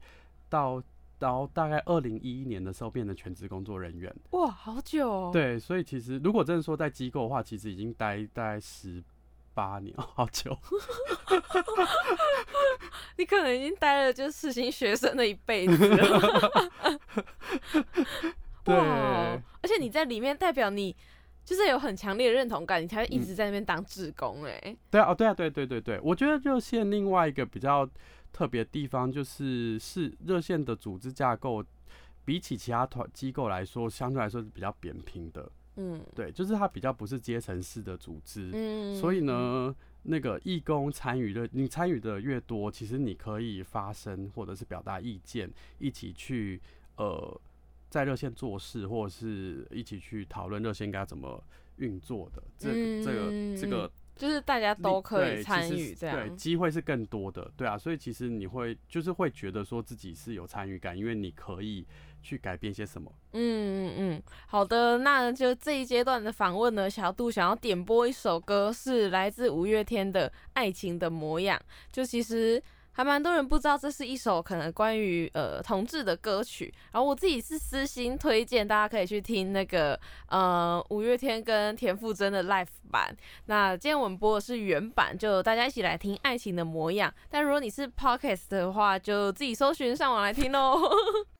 [0.50, 0.84] 到。
[1.20, 4.14] 到大概二零一一年的时候变成全职工作人员。
[4.32, 5.30] 哇，好久哦。
[5.32, 9.04] 对，所以其实如果真的说在机构的话，其实已经待大概十
[9.54, 10.58] 八年， 好久。
[13.18, 16.52] 你可能已经待了就是实习学生的一辈子了。
[18.64, 20.96] 对，而且你在里面代表你。
[21.48, 24.76] 就是有很强烈的认同感，你才会一直在那边当志工哎。
[24.92, 27.90] 对啊，对啊，对对对对，我觉得就现另外一个比较
[28.32, 31.64] 特别地方，就是是热线的组织架构，
[32.26, 35.52] 比起其他团机构来说，相对来说是比较扁平的。
[35.76, 38.50] 嗯，对，就是它比较不是阶层式的组织。
[38.54, 46.62] 嗯，所以呢，那个义工参与的，你参与的越多，其实你可以发声或者是表达意见，一起去
[46.96, 47.40] 呃。
[47.90, 51.42] 在热线做事，或者是一起去讨论热线应该怎么
[51.78, 61.86] 运作的，这这个这个就是大家都可以参与，这样对机会是更多的，对啊，所以其实你会就是会觉得说自己是有参与感，因为你可以
[62.22, 63.12] 去改变些什么。
[63.34, 63.40] 嗯
[63.88, 71.58] 嗯嗯，好的，那就这一阶段的访问呢，小杜想要点播一首歌，是来自五月天的《爱情的模样》，
[71.92, 72.62] 就其实。
[72.98, 79.98] 还蛮多人不知道这是一首可能关于呃同志的歌曲，然后我自己是私心推荐，大家可以去听那个
[80.30, 83.16] 呃五月天跟田馥甄的 l i f e 版。
[83.46, 87.08] 那今天我们播的是原版，就大家一起来听《爱情的模样》。
[87.30, 90.82] 但如果你是 podcast 的话，就自己搜寻上网来听喽。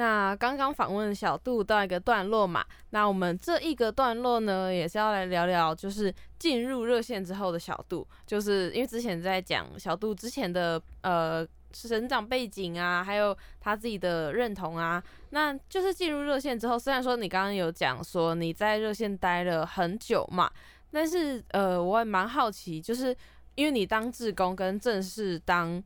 [0.00, 20.50] 那刚刚访问小杜到一个段落嘛，那我们这一个段落呢，也是要来聊聊，就是进入热线之后的小杜，就是因为之前在讲小杜之前的呃成长背景啊，还有他自己的认同啊，那就是进入热线之后，虽然说你刚刚有讲说你在热线待了很久嘛，
[20.90, 23.14] 但是呃，我也蛮好奇，就是
[23.54, 25.84] 因为你当志工跟正式当。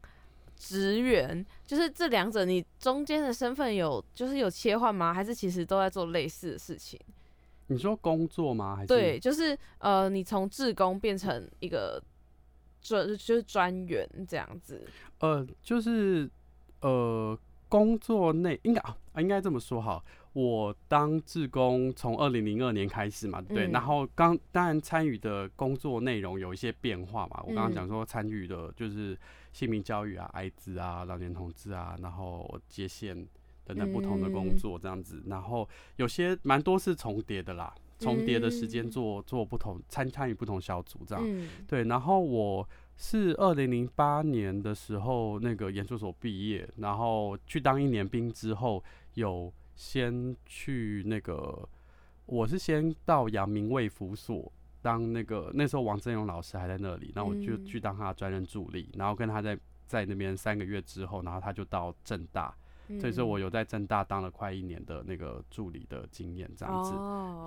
[0.64, 5.12] 职员就是这两者，你中间的身份有就是有切换吗？
[5.12, 6.98] 还是其实都在做类似的事情？
[7.66, 8.74] 你说工作吗？
[8.74, 12.02] 还是对，就是呃，你从志工变成一个
[12.80, 14.82] 专就是专员这样子。
[15.18, 16.28] 呃，就是
[16.80, 20.02] 呃，工作内应该啊，应该这么说哈。
[20.32, 27.42] 我当志工从二零零二年开始嘛，对，然后刚当然参与的工作内容有一些变化嘛。
[27.46, 29.16] 我刚刚讲说参与的就是
[29.54, 33.26] 性命教育啊、艾滋啊、老年同志啊，然后接线
[33.64, 41.84] 等等不同的工作这样子，然后有些蛮多是重叠的啦，重叠的时间做做不同参参与不同小组这样，对。
[41.84, 49.50] 然后我是二零零八年的时候那个研究所毕业，然后去当一年兵之后有。
[49.76, 51.68] 先去那个，
[52.26, 54.52] 我是先到阳明卫福所
[54.84, 62.54] 当那个，那时候王振勇老师还在那里，然后我就去当他的专任助理，然后跟他在在那边三个月之后，然后他就到正大，
[63.00, 66.92] 所以说我有在正大当了快一年的那个助理的经验这样子，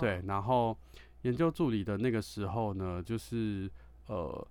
[0.00, 0.76] 对，然后
[1.22, 3.70] 研究助理的那个时候呢，就是
[4.06, 4.48] 呃。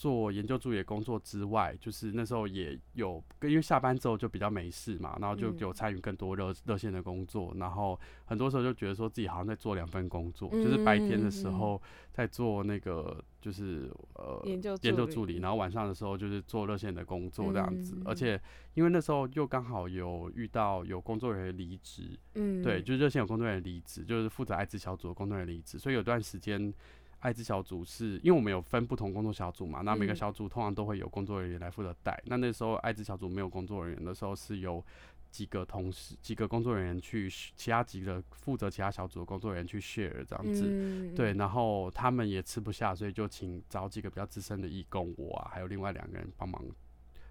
[0.00, 11.78] 做研究助理工作之外，就是那时候也有，因为下班之后就比较没事嘛，然后就有参与更多热热线的工作，然后很多时候就觉得说自己好像在做两份工作，就是白天的时候
[12.14, 18.40] 在做那个就是呃研究研究助理，然后晚上的时候就是做热线的工作这样子，而且
[18.72, 26.72] 因为那时候又刚好有遇到有工作人员离职，嗯，对，就是热线有工作人员离职，就是负责艾滋小组的工作人员离职，所以有段时间。
[27.20, 32.20] 艾滋小组是因为我们有分不同工作小组嘛，那每个小组通常都会有工作人员来负责带。
[32.26, 34.84] 那那时候艾滋小组没有工作人员的时候，是由
[35.30, 41.12] 几个同事、几个工作人员去，其他几个负责其他小组的工作人员去 share 这样子。
[41.14, 46.60] 对，然后他们也吃不下，所以就请找几个比较资深的义工，我啊，还有另外两个人帮忙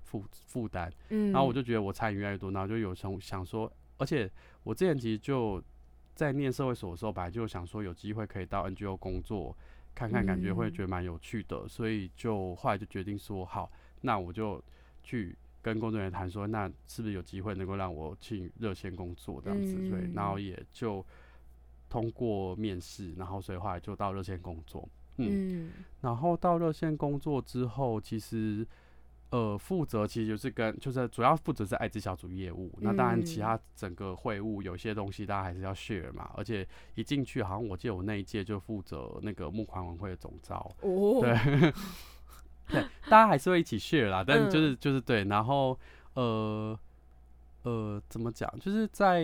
[0.03, 0.89] 负负担。
[1.09, 4.29] 嗯然后我就觉得我参与越来越多，然后就有想想说，而且
[4.63, 5.61] 我之前其实就
[6.13, 9.57] 在念社会所的时候，本来就想说有机会可以到 NGO 工作。
[9.95, 13.71] 看看感觉会觉得蛮有趣的，所以就后来就决定说好，
[14.01, 14.63] 那我就
[15.03, 19.75] 去跟工作人员谈说，那是不是有机会能够让我去热线工作这样子？
[19.89, 21.05] 对，然后也就
[21.89, 24.87] 通过面试，然后所以后来就到热线工作。
[25.17, 25.71] 嗯，
[26.01, 28.65] 然后到热线工作之后，其实。
[29.31, 41.71] 呃，负责其实就是跟就是主要负责是艾滋小组业务，那当然其他整个会务有些东西大家还是要 share 嘛，而且一进去好像我记得我那一届就负责那个募款晚会的总招，哦，对，
[42.73, 45.77] 对，大家还是会一起 share 啦，但就是就是对，然后
[46.15, 46.79] 呃
[47.61, 49.23] 呃怎么讲，就是在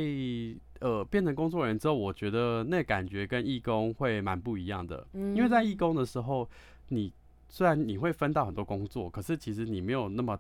[0.82, 6.47] 呃变成工作人员之后，我觉得那感觉跟义工会蛮不一样的，因为在义工的时候
[6.89, 7.11] 你。
[7.56, 10.38] 虽然你会分到很多工作，可是其实你没有那么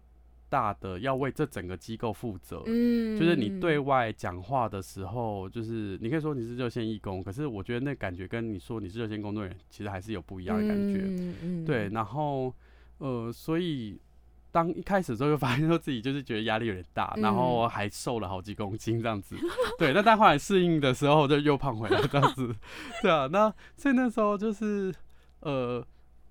[0.49, 12.53] 大的要为这整个机构负责，嗯，就是你对外讲话的时候，就是你可以说你是热线义工，可是我觉得那感觉跟你说你是热线工作人员，其实还是有不一样的感觉，嗯嗯，对，然后
[12.97, 13.97] 呃，所以
[14.51, 19.37] 当一开始的时候就发现说自己就是觉得压力有点大，然后还瘦了好几公斤这样子，
[19.79, 22.53] 对，那但后来适应的时候就又胖回来这样子，
[23.01, 24.93] 对啊，那所以那时候就是
[25.39, 25.81] 呃。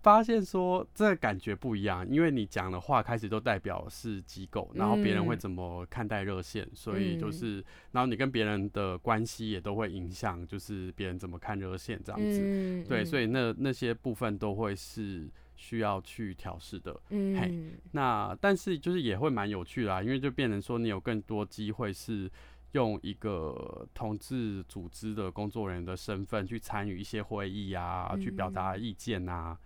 [0.04, 15.26] 发现说这感觉不一样，因为你讲的话开始都代表是机构，然后别人会怎么看待热线，所以就是，然后你跟别人的关系也都会影响，就是别人怎么看热线这样子，对，所以那那些部分都会是
[15.56, 16.94] 需要去调试的。
[17.08, 22.30] 嗯，那但是就是也会蛮有趣啦，因为就变成说你有更多机会是
[22.72, 29.56] 用一个同志组织的工作人员的身份去参与一些会议啊，去表达意见啊。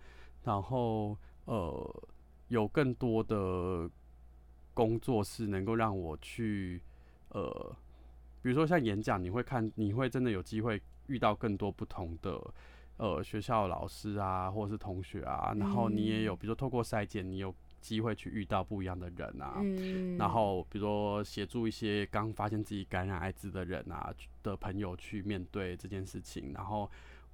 [0.49, 2.03] 然后，呃，
[2.47, 3.87] 有更多的
[4.73, 6.81] 工作是能够让我去，
[7.27, 7.75] 呃，
[8.41, 12.41] 比如说像演讲，你会看，你会真的有机会遇到更多不同的，
[12.97, 19.61] 呃，学校老师啊，或者是同学啊，然后你也有，比如说透过筛检，你有机会去遇到不一样的人啊，
[20.17, 26.89] 然后比如说协助一些刚发现自己感染艾滋的人啊的朋友去面对这件事情，然后。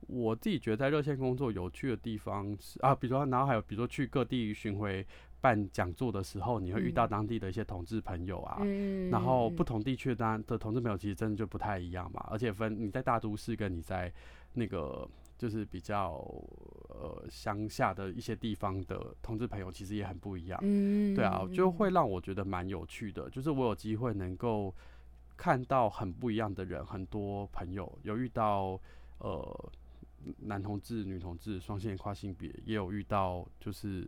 [0.08, 5.06] 我自己觉得在热线工作有趣的地方是啊，比如说，然后还有比如说去各地巡回
[5.42, 8.58] 办讲座的时候，你会遇到当地的一些同志朋友啊，
[9.12, 14.12] 然后不同地区的当的同志朋友其实真的就不太一样嘛，而且分你在大都市跟你在
[14.54, 16.14] 那个就是比较
[16.90, 20.60] 呃乡下的一些地方的同志朋友其实也很不一样，
[21.16, 21.90] 对啊，就会。
[21.92, 24.74] 让我觉得蛮有趣的，就是我有机会能够
[25.38, 28.80] 看到很不一样的人，很多朋友有遇到
[29.20, 29.72] 呃。
[30.40, 34.08] 男同志、女同志、双性跨性别也有遇到，就是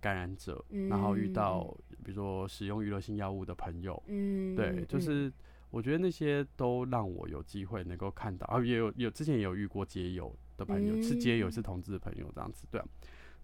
[0.00, 5.32] 感染者，然后遇到比如说使用娱乐性药物的朋友，嗯，对，就是
[5.70, 12.82] 我觉得那些都让我有机会能够看到，啊，也有有之前也有遇过街友的朋友，是街友是同志的朋友这样子，对，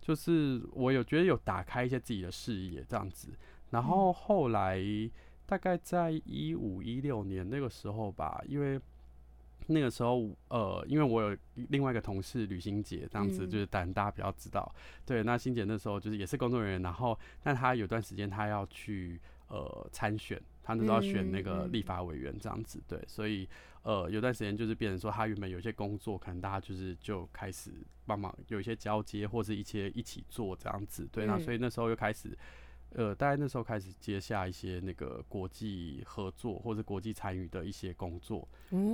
[0.01, 3.29] 就是我有觉得有打开一些自己的视野这样子，
[3.71, 4.81] 然后后来
[5.45, 8.81] 大概在一五一六年那个时候吧，因为。
[9.69, 14.75] 那个时候，呃，因为我有另外一个同事吕欣杰，这样子就是但大家比较知道。
[15.05, 22.83] 对，那欣姐那时候就是也是工作人员，然后但她有段时间她要去呃参选，她那时候要选那个立法委员这样子。
[22.87, 23.49] 对，所以
[23.83, 27.73] 呃有段时间就是变成说，她原本有些工作，可能大家就是就开始
[28.05, 31.09] 帮忙有一些交接，或是一些一起做这样子。
[31.11, 32.37] 对，那所以那时候又开始。
[32.97, 38.49] 呃，大概那时候开始接下一些那个国际合作或者国际参与的一些工作，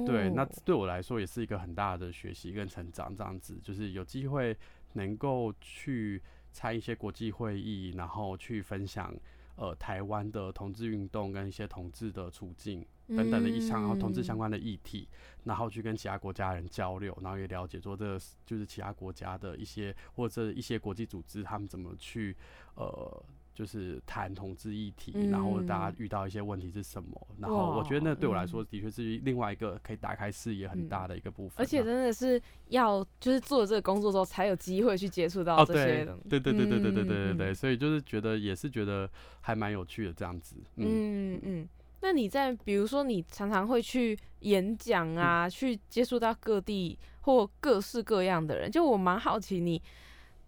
[0.04, 3.16] 对，那对我来说也是一个很大的学习跟成长。
[3.16, 4.56] 这样子就是有机会
[4.94, 9.14] 能够去参一些国际会议，然后去分享
[9.54, 15.06] 呃台湾的同志运动跟一些同志的处境等等的一项，然后同志相关的议题，
[15.44, 22.36] 然后去跟其他国家人交流，然后也了解说这就是其他国家的一些或者一些国际组织他们怎么去
[22.74, 23.22] 呃。
[23.54, 27.26] 就是谈同志议题，然后大家遇到一些问题是什么？
[27.38, 31.54] 然后我觉得那对我来说的确是另外一个可以打开视野很大的一个部分。
[31.58, 36.16] 而且真的是要就是做这个工作之后才有机会去接触到这些的。
[36.30, 39.08] 对对对对对对对对对，所以就是觉得也是觉得
[39.42, 40.56] 还蛮有趣的这样子。
[40.76, 41.68] 嗯嗯，
[42.00, 49.82] 那你在比如说你常常会去演讲啊，去接触到各地或各式各样的人，就我蛮好奇你。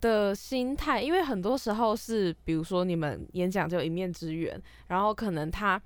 [0.04, 5.80] 的心态，因为很多时候是，比如说你们演讲就一面之缘，然后可能他，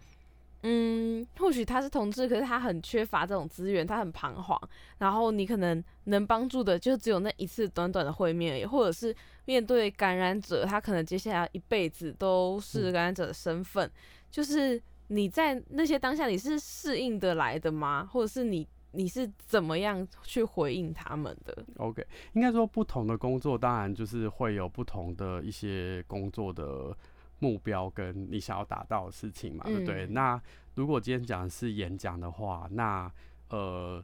[0.65, 4.61] 嗯，或许他是同志，可是他很缺乏这种资源，他很彷徨，
[4.99, 9.15] 然后你可能能帮助的就只有那一次短短的会面而已，或者是
[9.45, 13.89] 面对感染者，他可能接下来一辈子都是感染者的身份，
[14.33, 18.09] 就是你在那些当下你是适应的来的吗？
[18.13, 18.67] 或者是你？
[18.93, 26.97] 你是怎么样去回应他们的？OK，应该说不同的工作，当然就是会有不同的一些工作的
[27.39, 30.07] 目标跟你想要达到的事情嘛，对不对？
[30.07, 30.41] 那
[30.75, 33.13] 如果今天讲的是演讲的话，那
[33.51, 34.03] 呃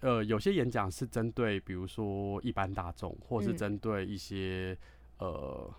[0.00, 4.76] 呃，有些演讲是针对比如说一般大众，或是针对一些
[5.18, 5.72] 呃，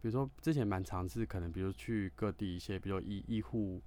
[0.00, 3.78] 比如说之前蛮尝试可能，比如去各地一些，比如医医护。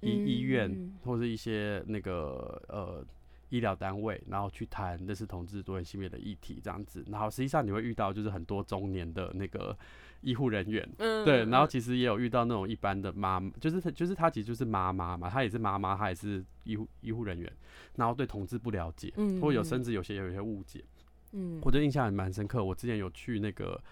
[0.00, 3.04] 医医院或者一些那个呃
[3.48, 9.76] 医疗单位，然后去谈类似同志多元性别的议题这样子，然后实际上你会遇到就是很多中年的那个
[10.20, 17.50] 医护人员，嗯对，然后其实也有遇到那种一般的妈，就是就是他其实就是妈妈嘛，她也是妈妈，她也是医护医护人员，
[17.96, 20.84] 然后对同志不了解，或有甚至有些有一些误解，
[21.32, 23.82] 嗯，我的印象也蛮深刻，我之前有去那个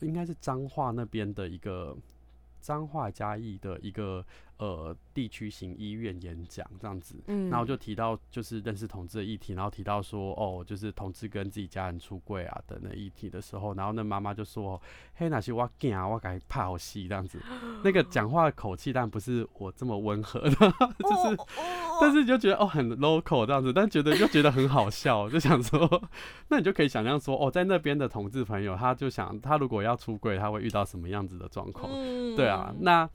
[0.00, 1.96] 应该是彰化那边的一个。
[2.60, 4.22] 彰化嘉义的一个
[4.58, 14.80] 呃地区型医院演讲这样子，嗯，然后就提到就是认识同志的议题，然后提到说哦，就是同志跟自己家人出柜啊等等议题的时候，然后那妈妈就说，
[15.14, 17.40] 嘿，那些我惊啊，我该怕好戏这样子，
[17.84, 21.36] 那个讲话的口气但不是我这么温和的，就是，
[22.00, 26.02] 但是你就觉得哦很 local 这样子，但觉得又觉得很好笑，就想说，
[26.48, 31.90] 那你就可以想象说哦，在那边的同志朋友，他就想他如果要出柜，他会遇到什么样子的状况？
[32.36, 33.08] 对啊，那。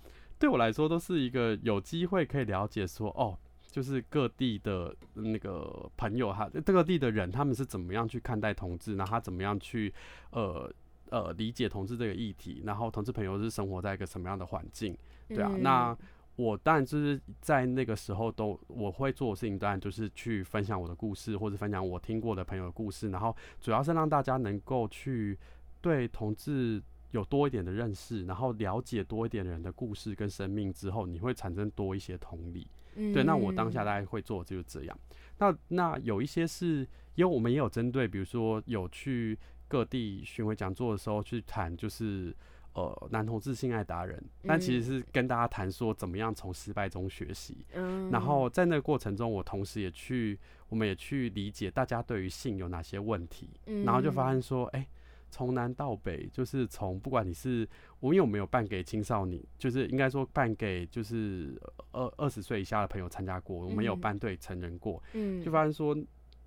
[0.43, 3.39] 对我来说，都是一个有机会可以了解说，哦，
[3.71, 9.93] 就是各地的那个朋友哈，各地的人他们是怎么样去看待同志，然后他怎么样去
[10.31, 10.69] 呃
[11.11, 14.97] 呃理解同志这个议题，然后同志朋友是生活在一个什么样的环境，
[15.29, 15.97] 对啊，那
[16.35, 25.39] 我当然就是在那个时候都我会做的事情，当然就是去分享我的故事，或者分享我听过的朋友的故事，然后主要是让大家能够去
[25.79, 26.83] 对同志。
[27.13, 32.67] 有多一点的认识，然后了解多一点人的故事跟生命之后，你会产生多一些同理。
[33.13, 34.99] 对，那我当下大概会做就是这样。
[35.37, 39.37] 那那有一些是，因为我们也有针对，比如说有去
[39.67, 42.35] 各地巡回讲座的时候去谈，就是
[42.73, 47.63] 呃男同志性爱达人，但其实是跟大家谈说怎么样从失败中学习。
[47.75, 48.09] 嗯。
[48.09, 50.39] 然后在那个过程中，我同时也去，
[50.69, 53.51] 我们也去理解大家对于性有哪些问题。
[53.67, 53.83] 嗯。
[53.83, 54.87] 然后就发现说，哎。
[55.33, 57.67] 从南到北，就是从不管你是
[57.99, 61.59] 我，因为我没有办给青少年，就是应该说办给就是
[61.91, 65.97] 二二十岁以下的朋友参加过，我们有办对成人过，嗯，就发现说，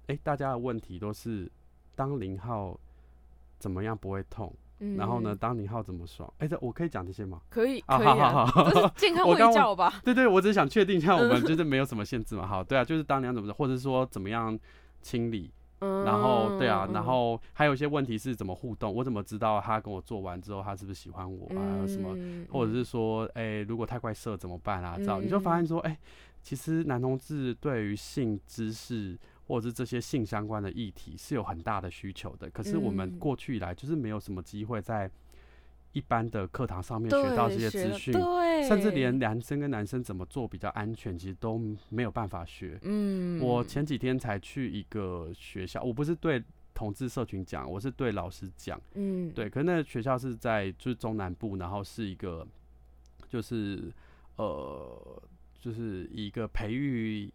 [0.07, 1.51] 哎，大家的问题都是
[1.97, 2.78] 当零号
[3.59, 4.55] 怎么样不会痛，
[4.97, 6.32] 然后呢，当零号怎么爽？
[6.39, 7.41] 哎，这我可以讲这些吗？
[7.51, 9.93] 可以，啊，好好好，健康会叫吧？
[10.05, 12.47] 对对，我只是想确定一下，我们 就是没有什么限制嘛？
[12.47, 14.57] 好，对啊，就是当零怎么或者说怎么样
[15.03, 15.51] 清理。
[15.81, 18.95] 然后对啊，然后还有一些问题是怎么互动？
[18.95, 21.87] 我怎么知道他跟我做完之后他是不是喜欢我啊？
[21.87, 22.16] 什么？
[22.51, 24.97] 或者是说，哎，如果太快射怎么办啊？
[24.97, 25.99] 这样你就发现说，哎，
[26.43, 32.49] 其实男同志对于性知识或者是这些性相关的议题是有很大的需求的。
[32.51, 35.11] 可是我们过去以来就是没有什么机会在。
[35.93, 38.12] 一般的课堂上面学到这些资讯，
[38.68, 41.59] 甚至连男生跟男生怎么做比较安全，其实都
[41.89, 42.78] 没有办法学。
[42.82, 46.43] 嗯，我前几天才去一个学校，我不是对
[46.74, 48.80] 同志社群讲，我是对老师讲。
[48.95, 52.47] 嗯，对，可是那个学校是在就是中南部，然后是一个
[53.28, 53.93] 就是
[54.37, 55.22] 呃，
[55.61, 57.32] 就是一个培育。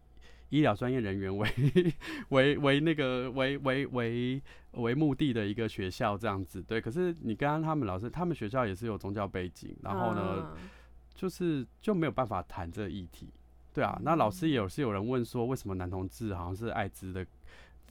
[0.52, 1.48] 医疗专业人员为
[2.28, 4.42] 为为那个为为为
[4.72, 6.78] 为目的的一个学校这样子，对。
[6.78, 10.54] 可是你刚刚他们老师，他们学校也是有宗教背景，然后呢，
[11.14, 13.30] 就是就没有办法谈这个议题，
[13.72, 13.98] 对啊。
[14.02, 17.26] 那老师也有是有人问说，为什么男同志好像是艾滋的？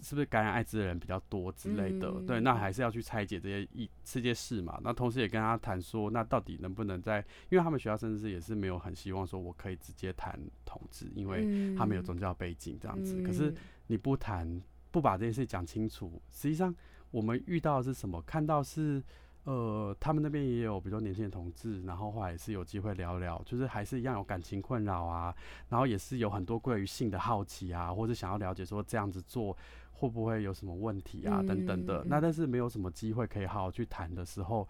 [0.01, 2.11] 是不是感染艾滋的人比较多之类的？
[2.27, 4.79] 对，那还是要去拆解这些一这些事嘛。
[4.83, 7.23] 那同时也跟他谈说，那到底能不能在？
[7.49, 13.21] 因为他们学校甚至是也是没有很希望说我可以直接谈同志，因为他们有宗教背景这样子。
[13.21, 13.53] 可是
[13.87, 16.73] 你不谈，不把这件事讲清楚，实际上
[17.11, 18.21] 我们遇到的是什么？
[18.23, 19.03] 看到是
[19.43, 25.35] 呃，他们那边也有比如说年轻的同志，然后后来也是有机会聊聊，就是还是一样有感情困扰啊，
[25.69, 29.55] 然后也是有很多关于性的好奇啊，或者想要了解说这样子做。
[30.01, 31.43] 会不会有什么问题啊？
[31.43, 34.67] 等等的，那但是没有什么机会可以好好去谈的时候，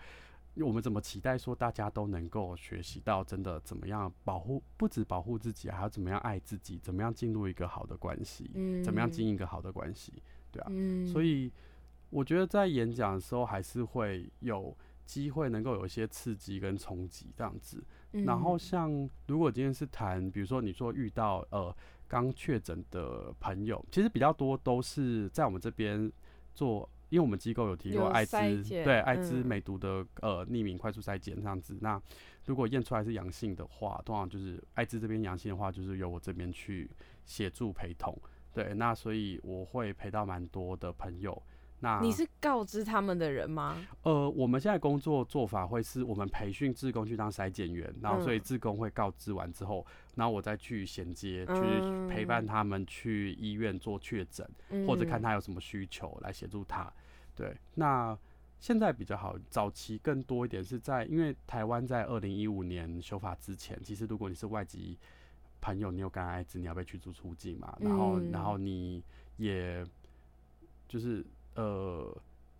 [0.56, 8.52] 我们怎么期待说大家都能够学习到真的怎么样保护，不止保护自己，还要怎么样爱自己，怎么样进入一个好的关系，
[8.84, 10.22] 怎么样经营一个好的关系，
[10.52, 10.70] 对啊。
[11.10, 11.50] 所以
[12.10, 14.76] 我觉得在演讲的时候还是会有
[15.06, 17.82] 机会能够有一些刺激跟冲击这样子。
[18.12, 21.74] 然后像如果今天是谈，比如说你说遇到呃。
[22.12, 26.12] 刚确诊的朋友，其实比较多都是在我们这边
[26.54, 31.78] 做，因为我们机构有提供艾滋，对艾滋梅毒的呃匿名快速筛检这样子。
[31.80, 32.02] 那
[32.46, 36.92] 如果验出来是阳性的话，通常就是艾滋这边阳性的话，就是由我这边去
[37.24, 38.14] 协助陪同。
[38.52, 41.42] 对，那所以我会陪到蛮多的朋友。
[41.84, 43.76] 那你是告知他们的人吗？
[44.04, 49.84] 呃，我们现在工作做法会是我们培训志工去当筛检员，然后所以志工会告知完之后，
[50.16, 54.48] 然后我再去衔接去陪伴他们去医院做确诊，
[54.88, 56.92] 或者看他有什么需求来协助他。
[57.36, 58.18] 对，那
[58.60, 64.98] 现在比较好，早期更多一点是在因为台湾在二零一五年修法之前，其实如果你是外籍
[65.60, 69.04] 朋友，你有感染艾滋，你要被驱逐出境嘛，然后然后你
[69.38, 69.86] 也
[70.88, 71.26] 就是。
[71.54, 72.10] 呃，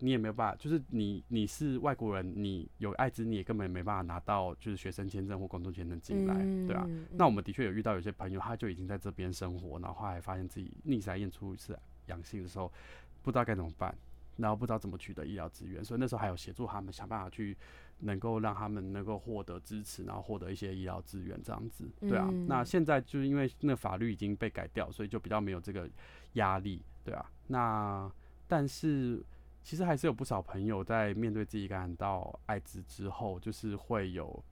[0.02, 6.34] 你也没有办法，就是你你是外国人，你有艾滋，你也根本没办法拿到就是学生签证或工作签证进来，
[6.66, 6.84] 对啊。
[7.12, 12.70] 那我们的确有遇到有些朋友，他就已经在这边生活，然后后来发现自己逆筛验出是阳性的时候，
[13.22, 13.96] 不知道该怎么办，
[14.36, 17.56] 然后不知道怎么取得医疗资源，所以那时候还有协助他们想办法去
[18.00, 22.28] 能够让他们能够获得支持，然后获得一些医疗资源这样子，对啊。
[22.48, 25.88] 那现在就是因为那法律已经被改掉，所以就比较没有这个
[26.32, 27.30] 压力，对啊。
[27.46, 28.10] 那
[28.48, 29.24] 但是
[29.62, 34.42] 其实还是有不少朋友在面对自己感染到艾滋之后，就是会有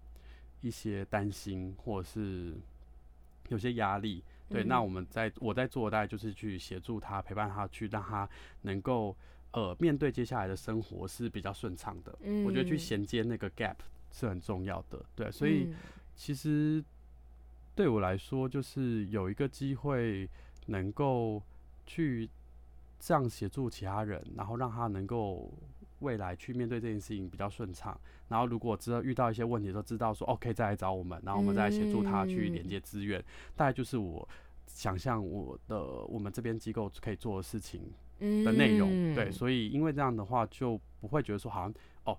[0.60, 2.54] 一些担心或者是
[3.48, 4.64] 有些压力，对。
[4.64, 8.28] 那我们在我在做，大概就是去协助他，陪伴他，去让他
[8.62, 9.16] 能够。
[9.52, 12.16] 呃，面对接下来的生活是比较顺畅的。
[12.20, 13.74] 嗯，我觉得去衔接那个 gap
[14.12, 15.04] 是很重要的。
[15.16, 15.74] 对，所以
[16.14, 16.80] 其实
[17.74, 20.30] 对我来说，就是有一个机会
[20.66, 21.42] 能够
[21.84, 22.30] 去
[23.00, 25.52] 这样协助其他人，然后让他能够
[25.98, 27.98] 未来去面对这件事情比较顺畅。
[28.28, 33.20] 然后如果知道遇到一些问题，都知道说 OK 再来找我们，然后我们再来协助他去连接资源。
[33.56, 34.28] 大概就是我
[34.66, 37.90] 想象我的我们这边机构可以做的事情。
[38.20, 41.72] 的内容对，所以因为这样的话就不会觉得说好像
[42.04, 42.14] 哦，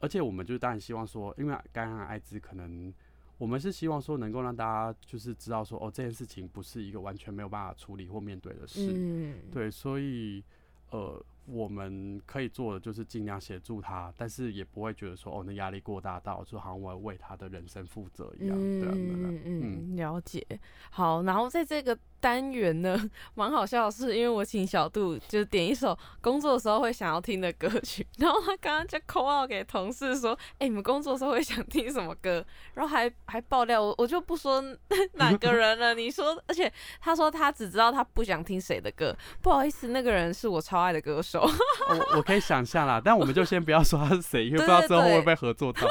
[0.00, 2.92] 而且我们就当然希望说，因为感染艾滋，可能
[3.38, 10.42] 我们是希望说能够让大家就是知道说哦，这件事情不是一个完全没有办法处理或面对的事，对，所以
[10.90, 11.24] 呃。
[11.46, 18.56] 我们可以做的就是尽量协助他，但是也不会觉得说哦，那压力过大到就好像我要为他的人生负责一样。
[18.56, 20.44] 嗯嗯嗯，了解。
[20.90, 22.98] 好，然后在这个单元呢，
[23.34, 32.44] 蛮好笑的是，因为我请小杜就点一首工作的时候会想要听的歌曲，然后他刚刚就 call out 给同事说：“哎，你们工作的时候会想听什么歌？”
[32.74, 34.62] 然后还 还爆料我，我就不说
[35.12, 35.94] 哪个人了。
[35.94, 41.35] 你说，而且他说他只知道他不想听谁的歌，不好意思，那个人是我超爱的歌手。
[41.40, 45.86] 我我可以想象啦，但我们就先不要说他是谁，因为不知道之后会不会合作到。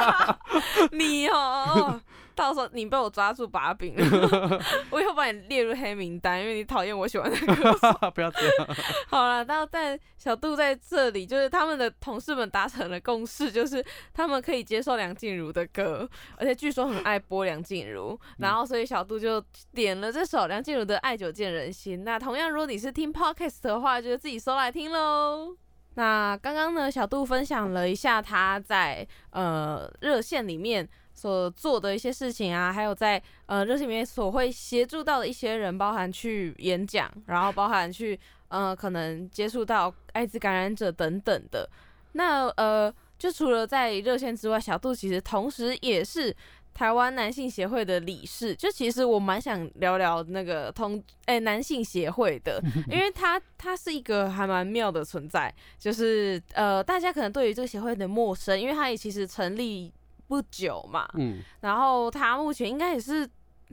[0.92, 2.00] 你哦。
[2.38, 3.96] 到时候你被我抓住把柄，
[4.90, 7.92] 我以后把你列入黑名单，因为你讨厌我喜欢的歌手。
[8.14, 8.76] 不要这样。
[9.08, 13.84] 好了，然后在小杜在这里，就是他们的同事们达成了共识，就是
[14.14, 18.16] 他们可以接受梁静茹的歌，而且据说很爱播梁静茹。
[18.38, 19.42] 然后所以小杜就
[19.74, 22.00] 点了这首梁静茹的《爱久见人心》。
[22.04, 25.56] 那同样，如果你是听 podcast 的话，就自己搜来听喽。
[25.94, 30.88] 那刚刚呢，小杜分享了一下他在呃热线里面。
[31.18, 41.68] 所做的一些事情啊，还有在呃热线里面所会协助到的一些人，包含去演讲，然后包含去呃可能接触到艾滋感染者等等的。
[42.12, 46.34] 那呃，就除了在热线之外，小杜其实同时也是
[46.72, 48.54] 台湾男性协会的理事。
[48.54, 55.52] 就其实我蛮想聊聊那个同诶男性协会的， 因为他他是一个还蛮妙的存在。
[55.78, 59.92] 就是呃大家可能对于这个协会有点陌生，因为他也其实成立。
[60.28, 63.28] 不久嘛，嗯，然后他目前应该也是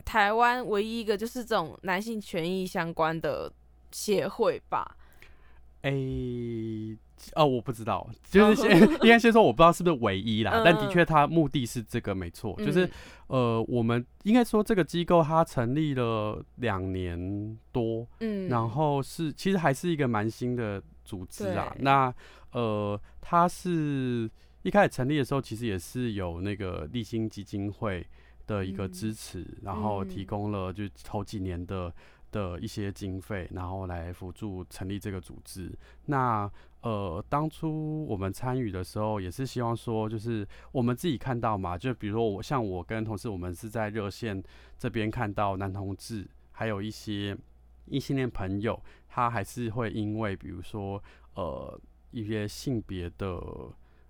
[0.06, 3.52] 台湾唯一一个就是这种男性权益相关的
[3.92, 4.96] 协会吧？
[5.82, 5.92] 哎，
[7.34, 12.90] 哦，我不知道，就是先 应该先说我不知道是不是唯一啦，但的确他目的是这个没错，就是
[13.28, 22.14] 呃，我们应该说这个机构它成立了两年多，嗯，然后是其实还是一个蛮新的组织啊，那
[22.54, 24.32] 呃，它是。
[24.66, 28.04] 一开始成立的时候，其实也是有那个立新基金会
[28.48, 31.94] 的一个支持，然后提供了就头几年的
[32.32, 35.72] 的一些经费，然后来辅助成立这个组织。
[36.08, 36.52] 那
[36.82, 44.44] 呃，当初我们参与的时候，也是希望说，就是我们自己看到嘛，就比如说我像我跟同事，我们是在热线
[44.80, 47.38] 这边看到男同志，还有一些
[47.86, 51.00] 异性恋朋友，他还是会因为比如说
[51.36, 53.40] 呃一些性别的。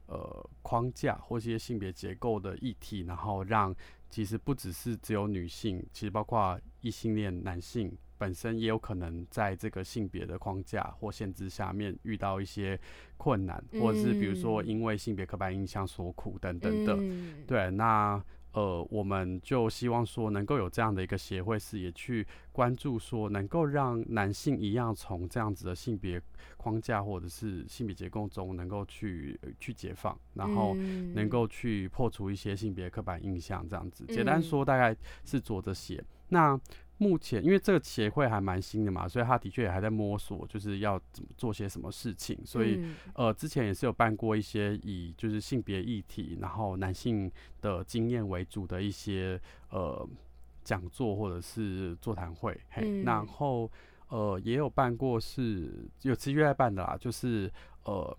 [0.08, 3.76] 呃，框架或一些性别结构的议题，然后让
[4.10, 12.80] 其实不只是只有女性，其实包括异性恋男性本身也有可能在这个性别的框架或限制下面遇到一些
[13.18, 16.96] 困难，或者是比如说因为性别刻板印象所苦等等的。
[17.46, 18.24] 对，那。
[18.56, 26.22] 呃，我们就希望说能够有这样的一个协会是也去关注，说能够让男性一样从这样子的性别
[26.56, 30.74] 框架或者是性别结构中能够去去解放，然后
[31.14, 34.06] 能够去破除一些性别刻板印象，这样子。
[34.06, 34.96] 简单说，大概
[35.26, 36.02] 是做这些。
[36.30, 36.58] 那
[36.98, 42.40] 目前，因为这个协会还蛮新的嘛，所以他的确也还在摸索，就是要怎么做些什么事情。
[42.46, 42.82] 所以，
[43.14, 47.30] 呃，之前也是有办过一些以就是性别议题，然后男性
[47.60, 49.40] 的经验为主的一些
[49.72, 50.08] 呃
[50.64, 52.58] 讲座或者是座谈会。
[52.70, 53.70] 嘿，然后
[54.08, 57.52] 呃也有办过是有持续在办的啦，就是
[57.84, 58.18] 呃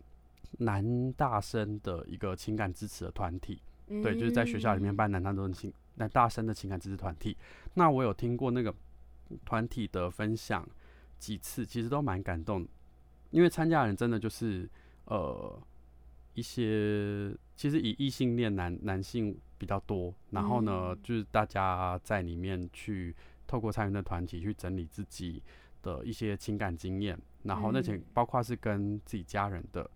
[0.58, 3.58] 男大生的一个情感支持的团体。
[3.88, 5.72] 对，就是在学校里面办男大生情。
[5.96, 7.36] 那大声的情感支持团体，
[7.74, 8.74] 那我有听过那个
[9.44, 10.66] 团体的分享
[11.18, 12.66] 几次，其实都蛮感动，
[13.30, 14.68] 因为参加人真的就是
[15.06, 15.60] 呃
[16.34, 23.14] 一些，其实以异性恋男男性比较多，然后呢，就是大家在里面去
[23.46, 25.42] 透过参与的团体去整理自己
[25.82, 29.90] 的一些情感经验，然后那些包括是跟自己家人的，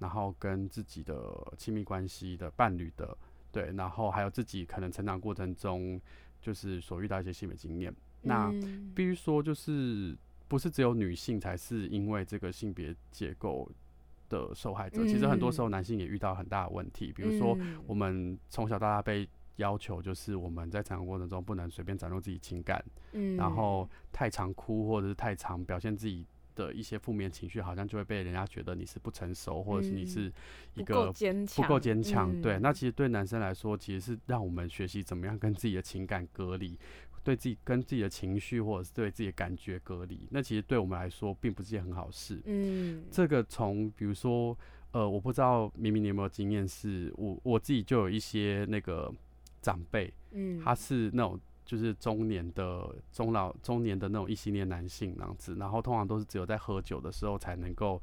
[0.00, 3.16] 然后跟自己的亲密关系的伴侣的，
[3.54, 5.98] 对，然后还有自己可能成长过程中
[6.42, 8.52] 就是所遇到一些性别经验，那
[8.94, 10.14] 必须说就是
[10.48, 13.70] 不是只有女性才是因为这个性别结构。
[14.26, 22.82] 的受害者，其实很多时候男性也遇到很大的问题，比如说我们从小到大被要求，就是我们在成长过程中不能随便展露自己情感，
[23.12, 30.32] 嗯，然后太常哭或者是太常表现自己的一些负面情绪，好像就会被人家觉得你是不成熟，或者是你是
[30.74, 31.12] 一个
[31.56, 36.78] 不够坚强，对，那其实对男生来说，其实是让我们学习怎么样跟自己的情感隔离。
[37.22, 42.38] 对自己跟自己的情绪，或者是对自己的感觉隔离，那其实对我们来说并不是件很好事。
[42.44, 44.54] 嗯，这个从比如说，
[44.92, 49.10] 呃，我不知道明明你有没有经验，是我我自己就有一些那个
[49.62, 58.00] 长辈，嗯，他是那种就是中年的中老中年的那种异性恋男性那样子，然后通常都是只有在喝酒的时候才能够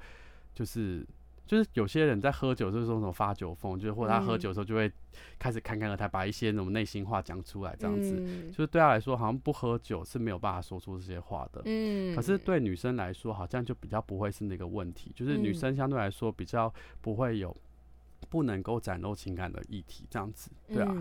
[0.53, 1.05] 就是。
[1.43, 4.89] 就是有些人在喝酒，就是说什么发酒疯，就是或者他喝酒的时候就会
[5.38, 8.16] 开始侃侃而谈，把一些那种内心话讲出来，这样子，
[8.51, 11.62] 就是对他来说好像不喝酒是没有办法说出这些话的。
[11.66, 17.53] 嗯，可是对女生来说好像就比较不会是那个问题，就是女生相对来说比较不会有。
[18.30, 20.95] 不能够展露情感的议题，这样子，对啊，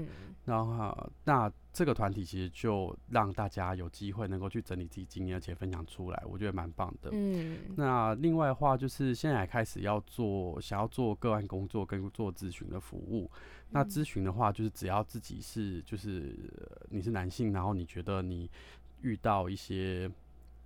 [0.47, 7.11] 然后那这个团体其实就让大家有机会能够去整理自己经验，而且分享出来，我觉得蛮棒的。
[7.13, 13.31] 嗯，那另外的话就是现在开始要做，想要做个案工作跟做咨询的服务。
[13.71, 16.37] 那咨询的话，就是只要自己是，就是
[16.89, 18.51] 你是男性，然后你觉得你
[19.03, 20.11] 遇到一些。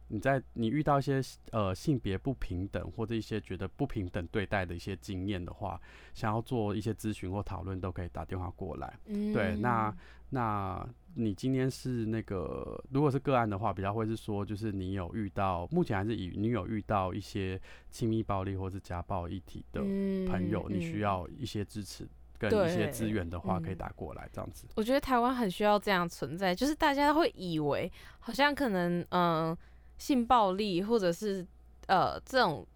[0.09, 1.19] 你在你遇到一些
[1.51, 5.81] 呃性别不平等或者一些觉得不平等对待的一些经验的话，
[6.13, 8.99] 想要做一些咨询或讨论，都可以打电话过来。
[9.07, 9.93] 对，那
[10.35, 17.59] 那你今天是那个如果是个案的话，比较会是说，就是你有遇到目前还是以你有遇到一些
[17.91, 19.81] 亲密暴力或是家暴议题的
[20.29, 22.07] 朋友，你需要一些支持
[22.39, 24.67] 跟一些资源的话，可以打过来这样子。
[24.75, 29.57] 我觉得台湾很需要这样存在，就是大家会以为好像可能嗯。
[29.97, 31.47] 性暴力或者是
[31.87, 32.67] 呃这种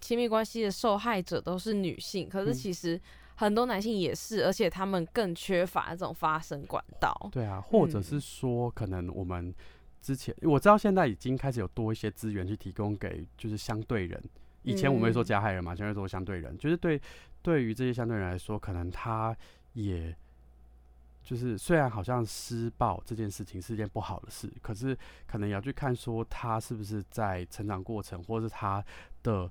[0.00, 2.98] 亲密关系的受害者都是女性，可是其实
[3.38, 7.12] 很多男性也是，而且他们更缺乏这种发声管道。
[7.32, 9.54] 对啊，或者是说，可能我们
[10.00, 14.22] 之前我知道现在已经开始有多一些资源去提供给就是相对人。
[14.62, 17.00] 以前我们会说加害人嘛，现在说相对人，就是对
[17.40, 19.36] 对于这些相对人来说，可能他
[19.72, 20.14] 也。
[21.20, 28.82] 就是虽然好像施暴这件事情是件不好的事，可是可能也要去看说他是不是在成长过程，或是他
[29.22, 29.50] 的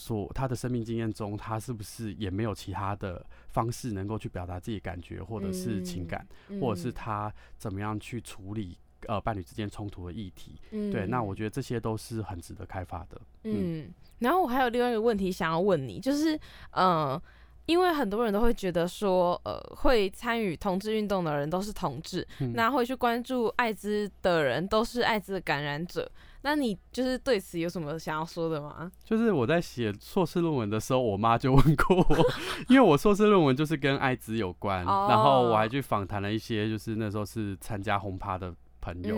[0.00, 6.24] 所他的生命经验中，他是不是也没有其他的方式能够去表达自己感觉或者是情感，
[6.60, 8.78] 或者是他怎么样去处理
[9.08, 10.54] 呃伴侣之间冲突的议题。
[10.70, 13.20] 对，那我觉得这些都是很值得开发的。
[13.42, 16.38] 嗯，然后我还有另外一个问题想要问你，就是
[16.76, 17.20] 嗯。
[17.66, 26.10] 因为很多人都会觉得说，呃，会参与同志运动的人都是同志，那会去关注艾滋的人都是艾滋的感染者。
[26.48, 28.90] 那你就是对此有什么想要说的吗？
[29.04, 32.16] 就是我在写硕士论文的时候，我妈就问过我，
[32.70, 39.14] 因为我硕士论文就是跟艾滋有关，然后我还去访谈了一些就是那时候是参加轰趴的朋友，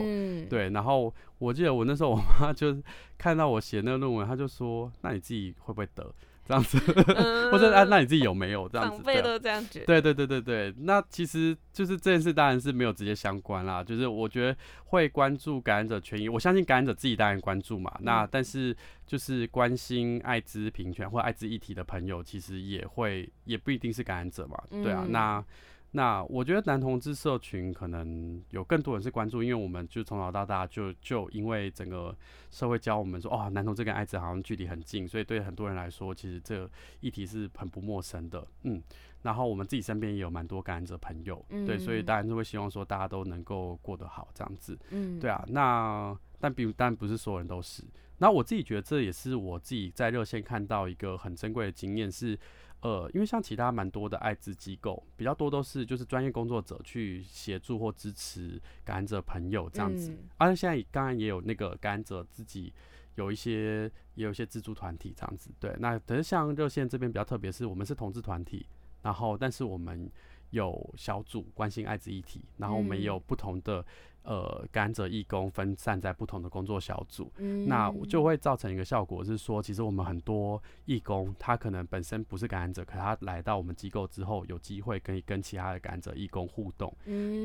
[0.49, 2.77] 对，然后我记得我那时候我妈就
[3.17, 6.13] 看到我写那个论文，她就说：“那你自己会不会得？”
[6.51, 6.79] 这样子，
[7.53, 8.97] 或者啊，那你自己有没有这样子？
[8.97, 9.87] 长辈都这样觉得。
[9.87, 13.85] 对对对对对，那其实就是这件事当然是没有直接相关啦。
[13.85, 17.97] 就是我觉得会关注感染者权益，我相信感染者自己当然关注嘛。
[18.01, 18.77] 那但是
[19.07, 24.61] 就是关心艾滋平权或艾滋议题的朋友，其实也会也不一定是感染者嘛。
[24.83, 25.45] 对啊，那。
[25.93, 32.17] 那我觉得男同志社群可能有更多人是关注，因为我们就从小到大就就因为整个
[32.51, 36.71] 社会教我们说，哦，男同志跟艾滋好像距离很近，所以对很多人来说，其实这个
[37.01, 38.83] 议题是很不陌生的，嗯。
[39.23, 45.45] 然后我们自己身边也有蛮多感染者朋友，对，所以当然是会希望说大家都能够过得好这样子，嗯，对啊。
[45.49, 47.83] 那但比但不是所有人都是。
[48.17, 52.39] 那我自己觉得这也是我自己在热线看到一个很珍贵的经验是。
[52.83, 60.17] 呃，因为像其他蛮多的艾滋机构，比较多都是就是专业工作者去协助或支持感染者朋友这样子。
[60.39, 62.73] 而且现在当然也有那个感染者自己
[63.17, 63.83] 有一些
[64.15, 65.51] 也有一些自助团体这样子。
[65.61, 68.67] 对，那可是像热线这边比较特别，是我们是同志团体，
[69.03, 70.11] 然后但是我们
[70.51, 73.85] 有小组关心艾滋议题，然后我们也有不同的。
[74.23, 77.33] 呃，感染者义工分散在不同的工作小组，
[77.67, 86.95] 那就会造成一个效果，是说，其实我们很多义工，他可能本身不是感染者，可他来到我们机构之后，有机会可以跟其他的感染者义工互动，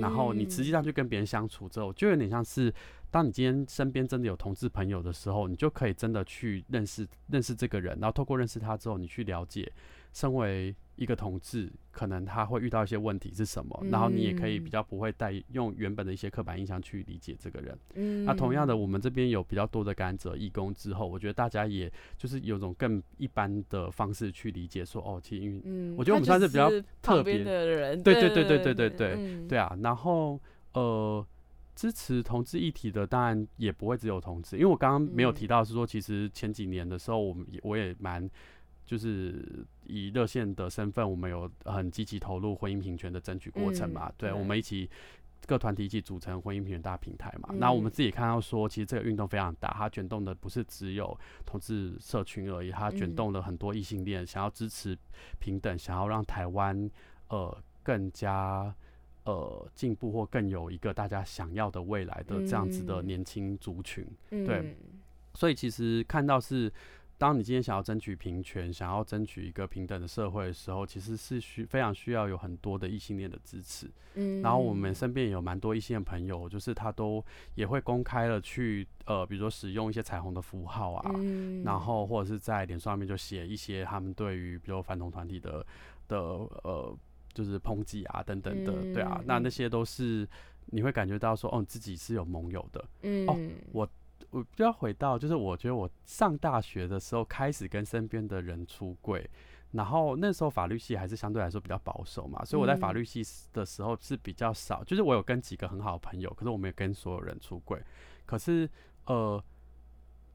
[0.02, 2.74] 然后你实际上去跟别人相处之后，就有点像是，
[3.10, 9.72] 当你今天身边真的有同志朋友的时候，你就可以真的去认识认识这个人，然后透过认识他之后，你去了解。
[10.14, 18.26] 身为一个同志可能他会遇到一些问题是什么然后你也可以比较不会带用原本的一些刻板印象去理解这个人。
[18.26, 26.70] 那同样的我们这边有比较多的甘蔗义工之后我觉得大家也就是有种更一般的方式去理解说哦其实因为我觉得我们算是比较
[27.02, 29.78] 特别的人对对对对对对对对啊。
[29.82, 30.40] 然后
[30.74, 31.26] 呃
[31.76, 38.30] 支持同志议题的当然也不会只有同志因为我刚刚没有提到是说其实前几年的时候我们也我也蛮
[38.86, 44.12] 就是以热线的身份，我们有很积极投入婚姻平权的争取过程嘛？
[44.16, 44.88] 对，我们一起
[45.48, 47.50] 各团体一起组成婚姻平权大平台嘛。
[47.58, 54.96] 那我们自己看到说，其实这个运动非常大，它卷动的不是只有同志社群而已，它卷动了很多异性恋想要支持
[55.40, 56.88] 平等，想要让台湾
[57.30, 58.72] 呃更加
[59.24, 64.06] 呃进步或更有一个大家想要的未来的这样子的年轻族群。
[64.30, 64.78] 对，
[65.34, 66.72] 所以其实看到是。
[67.18, 73.90] 当你今天想要争取平权，想要争取一个平等的社会的时候，其实是需非常需要有很多的异性恋的支持。
[74.16, 77.24] 嗯，然后我们身边有蛮多异性恋朋友，就是他都
[77.56, 81.12] 也会公开了去呃，比如说使用一些彩虹的符号啊，
[81.64, 85.66] 然后或者是在脸上面就写一些他们对于比如反同团体的
[86.10, 86.98] 的呃，
[87.34, 90.28] 就是抨击啊等等的，对啊，那那些都是
[90.66, 92.86] 你会感觉到说，哦，自己是有盟友的。
[93.04, 93.40] 嗯，哦，
[93.72, 93.90] 我。
[94.36, 99.30] 我比较回到，就是我觉得我上大学的时候开始跟身边的人出柜，
[99.72, 103.24] 然后那时候法律系还是相对来说比较保守嘛，所以我在法律系
[103.54, 107.82] 的时候是比较少，就是我有跟几个很好的朋友，可是我没有跟所有人出柜，
[108.26, 108.70] 可是
[109.06, 109.44] 呃。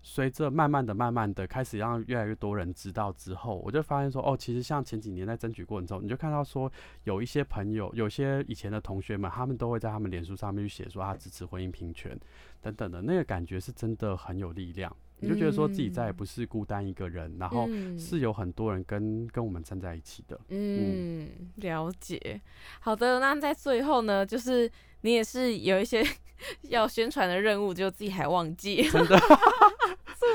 [0.03, 6.71] 随着慢慢的、慢慢的开始让越来越多人知道之后，我就发现说，哦，其实像前几年在争取过程中，你就看到说，
[7.05, 12.19] 有一些朋友、有些以前的同学们，他们都会在他们脸书上面去写说他支持婚姻平权
[12.61, 14.95] 等等的，那个感觉是真的很有力量。
[15.23, 20.41] 你就觉得说自己再也不是孤单一个人，然后是有很多人跟跟我们站在一起的。
[20.49, 22.41] 嗯，了解。
[22.81, 24.71] 好的，那在最后呢，就是
[25.03, 26.03] 你也是有一些
[26.71, 28.89] 要宣传的任务，就自己还忘记。
[28.89, 29.19] 真的。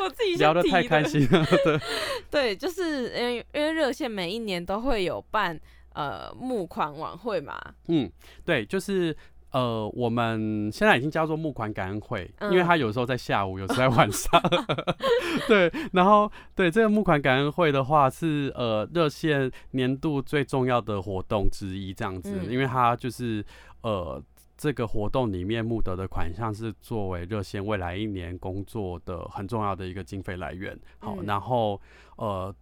[0.06, 1.80] 是我自己聊的太开心了，对，
[2.30, 5.60] 对，就是因为因为热线每一年都会有办
[5.94, 8.10] 呃募款晚会嘛，嗯，
[8.44, 9.16] 对，就是
[9.52, 14.42] 呃我们现在已经叫做募款感恩会，因为它有时候在下午，有时候在晚上，
[15.48, 23.44] 对，然后对这个募款感恩会的话是呃热线年度最重要的活动之一，这样子，因为它就是
[23.82, 24.22] 呃。
[24.58, 30.78] 这个活动里面募得的款项是作为热线未来一年工作的很重要的一个经费来源。
[31.00, 31.80] 好，然后
[32.16, 32.54] 呃，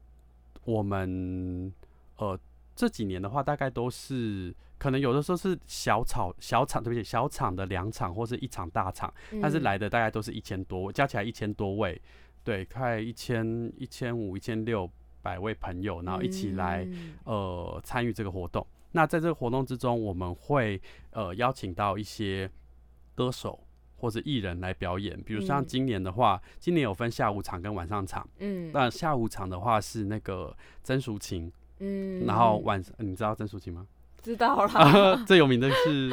[0.65, 1.71] 我们
[2.17, 2.37] 呃
[2.75, 12.01] 这几年的话，大概都是可能有的时候是小厂小厂，对不起，小厂的两场或是一场大场，但是来的大概都是一千多，加起来一千多位，
[12.43, 14.89] 对，快一千一千五、一千六
[15.21, 16.87] 百位朋友，然后一起来
[17.25, 18.65] 呃参与这个活动。
[18.93, 20.81] 那在这个活动之中，我们会
[21.11, 22.49] 呃邀请到一些
[23.13, 23.59] 歌手
[23.97, 28.27] 或者艺人来表演，比如像今年的话，今年有分下午场跟晚上场。
[28.39, 33.85] 嗯，那下午场的话是那个曾淑琴，嗯，然后晚上你知道曾淑琴吗？
[34.21, 36.11] 知道了， 最有名的是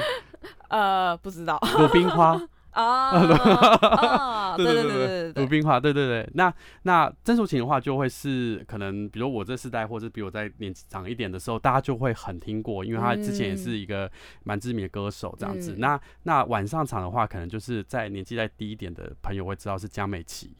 [0.68, 2.40] 呃不知道，鲁冰花。
[2.78, 6.28] 啊，对对对对对，鲁冰花，对对对。
[6.34, 6.52] 那
[6.82, 14.08] 那曾淑琴的话，就会是可能，比如我这世代，或者比我在年纪长一点的时候，大家就会很听过，因为他之前也是一个
[14.44, 15.74] 蛮知名的歌手这样子。
[15.78, 20.54] 那那晚上场的话，可能就是在年纪再低一点的朋友会知道是江美琪。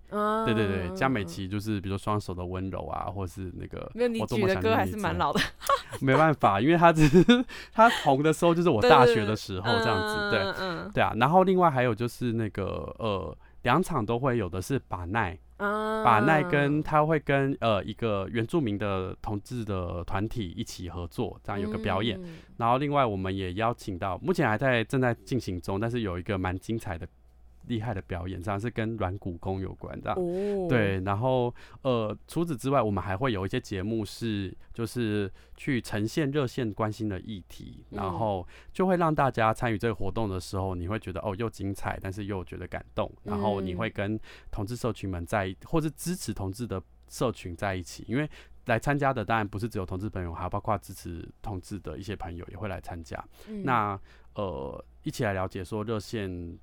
[0.44, 3.88] 对对对，江美琪就是比如说双手的温柔啊，或是那个。
[3.94, 5.40] 没有你举的歌还是蛮老的。
[6.02, 11.12] 没办法，因为他只是他红的时候就是我大学的时候这样子，对对啊。
[11.16, 11.94] 然后另外还有。
[12.00, 12.64] 就是那个
[12.98, 22.18] 呃，两场都会有的是把奈，把奈跟他会跟呃一个原住民的同志的团体一起合作，这样有个表演。
[22.56, 27.06] 然后另外我们也邀请到，目前还在正在进行中，但是有一个蛮精彩的。
[27.66, 30.14] 厉害的表演，这样是跟软骨功有关的。
[30.68, 44.18] 对，然后呃，除此之外，我们还会有一些节目是，就是去呈现热线关心的议题，然后就会让大家参与这个活动的时候，你会觉得哦，又精彩，但是又觉得感动，然后你会跟
[44.50, 46.82] 同志社群们在，或是支持同志的。
[47.12, 48.30] 社群在一起，因为
[48.66, 53.20] 来参加的当然不是只有同志朋友，还有包括支持同志的一些朋友也会来参加。
[53.64, 54.00] 那
[54.36, 56.56] 呃，一起来了解说热线。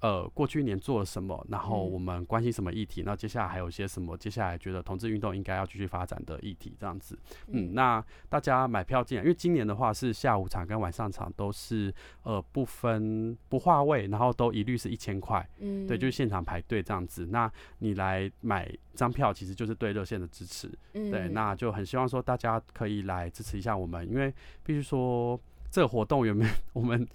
[0.00, 1.44] 呃，过去一年做了什么？
[1.48, 3.02] 然后我们关心什么议题？
[3.02, 4.14] 那接下来还有些什么？
[4.16, 7.18] 接下来觉得同志运动应该要继续发展的议题，这样子。
[7.48, 11.92] 嗯，那大家买票进来，因为今年的话是下午场跟晚上场都是
[12.24, 15.48] 呃不分不划位，然后都一律是一千块。
[15.60, 17.26] 嗯，对，就是现场排队这样子。
[17.26, 20.70] 那你来买张票，其实就是对热线的支持。
[20.92, 24.32] 嗯，对，那就很希望说大家可以来支持一下我们，因为
[24.62, 25.40] 必须说
[25.70, 27.08] 这个活动原本 我们。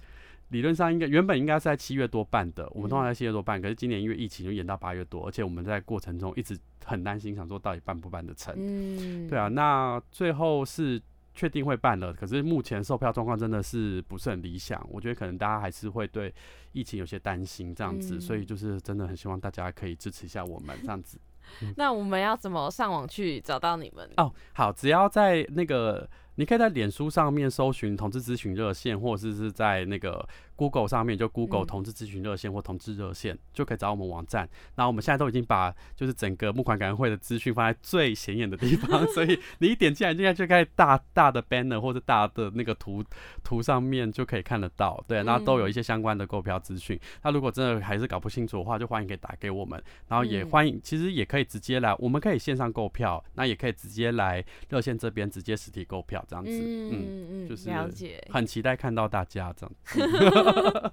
[0.52, 8.54] 理论上应该原本应该是在七月多办的，我们通常在七月多办，可是今年因为疫情就延到八月多，而且我们在过程中一直很担心，想说到底办不办得成。
[8.56, 11.00] 嗯，对啊，那最后是
[11.32, 16.32] 确定会办了，可是目前售票状况真的是不是很理想，我觉得可能大家还是会对
[16.72, 21.18] 疫情有些担心这样子，所以就是真的很希望大家可以支持一下我们这样子。
[21.76, 24.08] 那我们要怎么上网去找到你们？
[24.18, 26.06] 哦，好，只要在那个。
[26.36, 30.26] 你可以在脸书上面搜寻同志咨询热线，或者是是在那个。
[30.54, 34.48] Google 上面就 Google 同志咨询热线或同志热线就可以找我们网站。
[34.76, 43.02] 那我们现在都已经把就是整个募款感恩会的资讯放在最显眼的地方， 所以你一点进来，现在就可以大大的 banner 或者大的那个图
[43.42, 45.02] 图上面就可以看得到。
[45.08, 47.00] 对，那都有一些相关的购票资讯。
[47.24, 49.82] 那如果真的还是搞不清楚的话，就欢迎可以打给我们。
[50.06, 56.50] 然后也欢迎，其实也可以直接来，我们可以线上购票，那也可以直接来热线这边直接实体购票这样子。
[56.50, 60.92] 嗯嗯嗯，就是了解，很期待看到大家这样。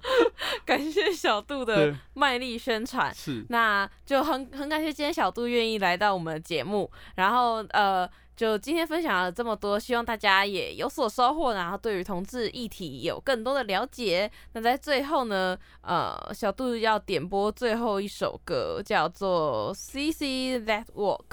[0.66, 14.30] 感谢小杜的卖力宣传，是，那就很很感谢今天小杜愿意来到我们的节目，然后呃，就今天分享了这么多，希望大家也有所收获，然后对于同志议题有更多的了解。
[14.52, 21.24] 那在最后呢，呃，小杜要点播最后一首歌，叫做《C C That Walk》。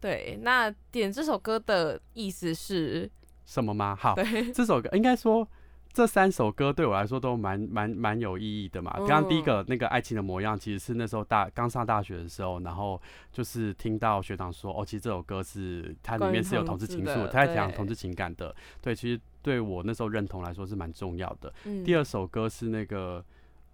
[0.00, 3.10] 对，那点这首歌的意思是
[3.46, 3.96] 什么吗？
[3.98, 4.14] 好，
[4.52, 5.48] 这首歌应该说。
[5.94, 8.92] 这三首歌对我来说都蛮蛮蛮有意义的嘛。
[8.98, 13.00] 刚刚第一个那个爱情的模样，其实是那时候大刚上大学的时候，然后
[13.32, 18.54] 就是听到学长说，哦，其实这首歌是它里面是有同志情愫，他在讲同志情感的。
[18.82, 21.50] 对，其实对我那时候认同来说是蛮重要的。
[21.82, 23.24] 第二首歌是那个。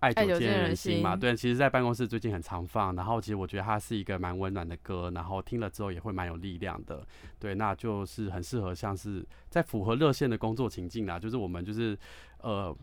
[0.03, 7.07] 爱久见人心嘛，对，其实，在办公室最近很常放，然后其实我觉得它是一个蛮温暖的歌，然后听了之后也会蛮有力量的，
[7.39, 11.99] 对，那就是很适合像是在符合热线的工作情境啦，就是我们就是
[12.39, 12.77] 呃。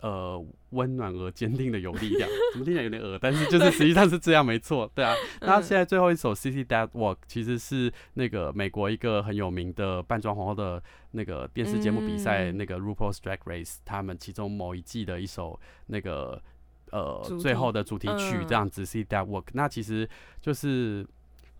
[0.00, 3.18] 呃，温暖而坚定的有力量， 怎么听起来有点恶？
[3.20, 5.12] 但是就是实际上是这样，没错，对啊。
[5.40, 10.80] 那现在最后一首《C C That Walk》其实是那个美国一个很有名的扮装皇后的
[11.10, 16.40] 那个电视节目比赛，那个 RuPaul's Drag Race，他们其中某一季的一首那个
[16.92, 19.44] 呃最后的主题曲，这样子《C That Walk》。
[19.54, 20.08] 那其实
[20.40, 21.04] 就是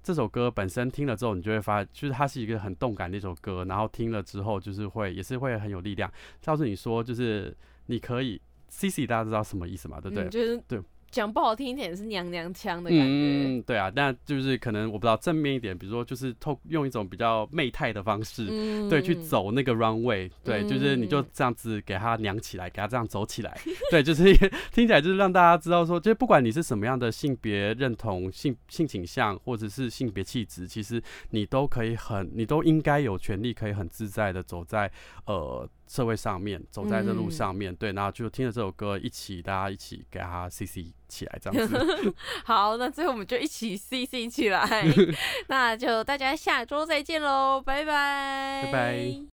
[0.00, 6.08] 这首歌本身听了之后，你就会发，就是它是一个很动感的一首歌，然后听了之后就是会也是会很有力量，
[6.44, 7.52] 告诉你说就是。
[7.88, 10.00] 你可以，C C，大家知道什么意思吗？
[10.00, 10.28] 对不对？
[10.28, 10.80] 就是对。
[11.10, 18.44] 讲不好听一点是娘娘腔的感觉，嗯，对啊，那就是可能我不知道正面一点，比如说就是透用一种比较媚态的方式，
[18.90, 23.58] 对，去走那个 runway，对，就是你就这样子给他娘起来，给他这样走起来，
[23.90, 24.24] 对，就是
[24.70, 34.92] 听起来就是让大家知道说，就是不管你是什么样的性别认同、性性倾向或者是性别气质，其实你都可以很，你都应该有权利可以很自在的走在
[35.24, 40.92] 呃社会上面，走在这路上面，对，然后就听着这首歌一起，大家一起给他 C C。
[41.08, 42.14] 起来这样子，
[42.44, 44.84] 好，那最后我们就一起 C C 起来，
[45.48, 49.37] 那就大家下周再见喽，拜拜，拜拜。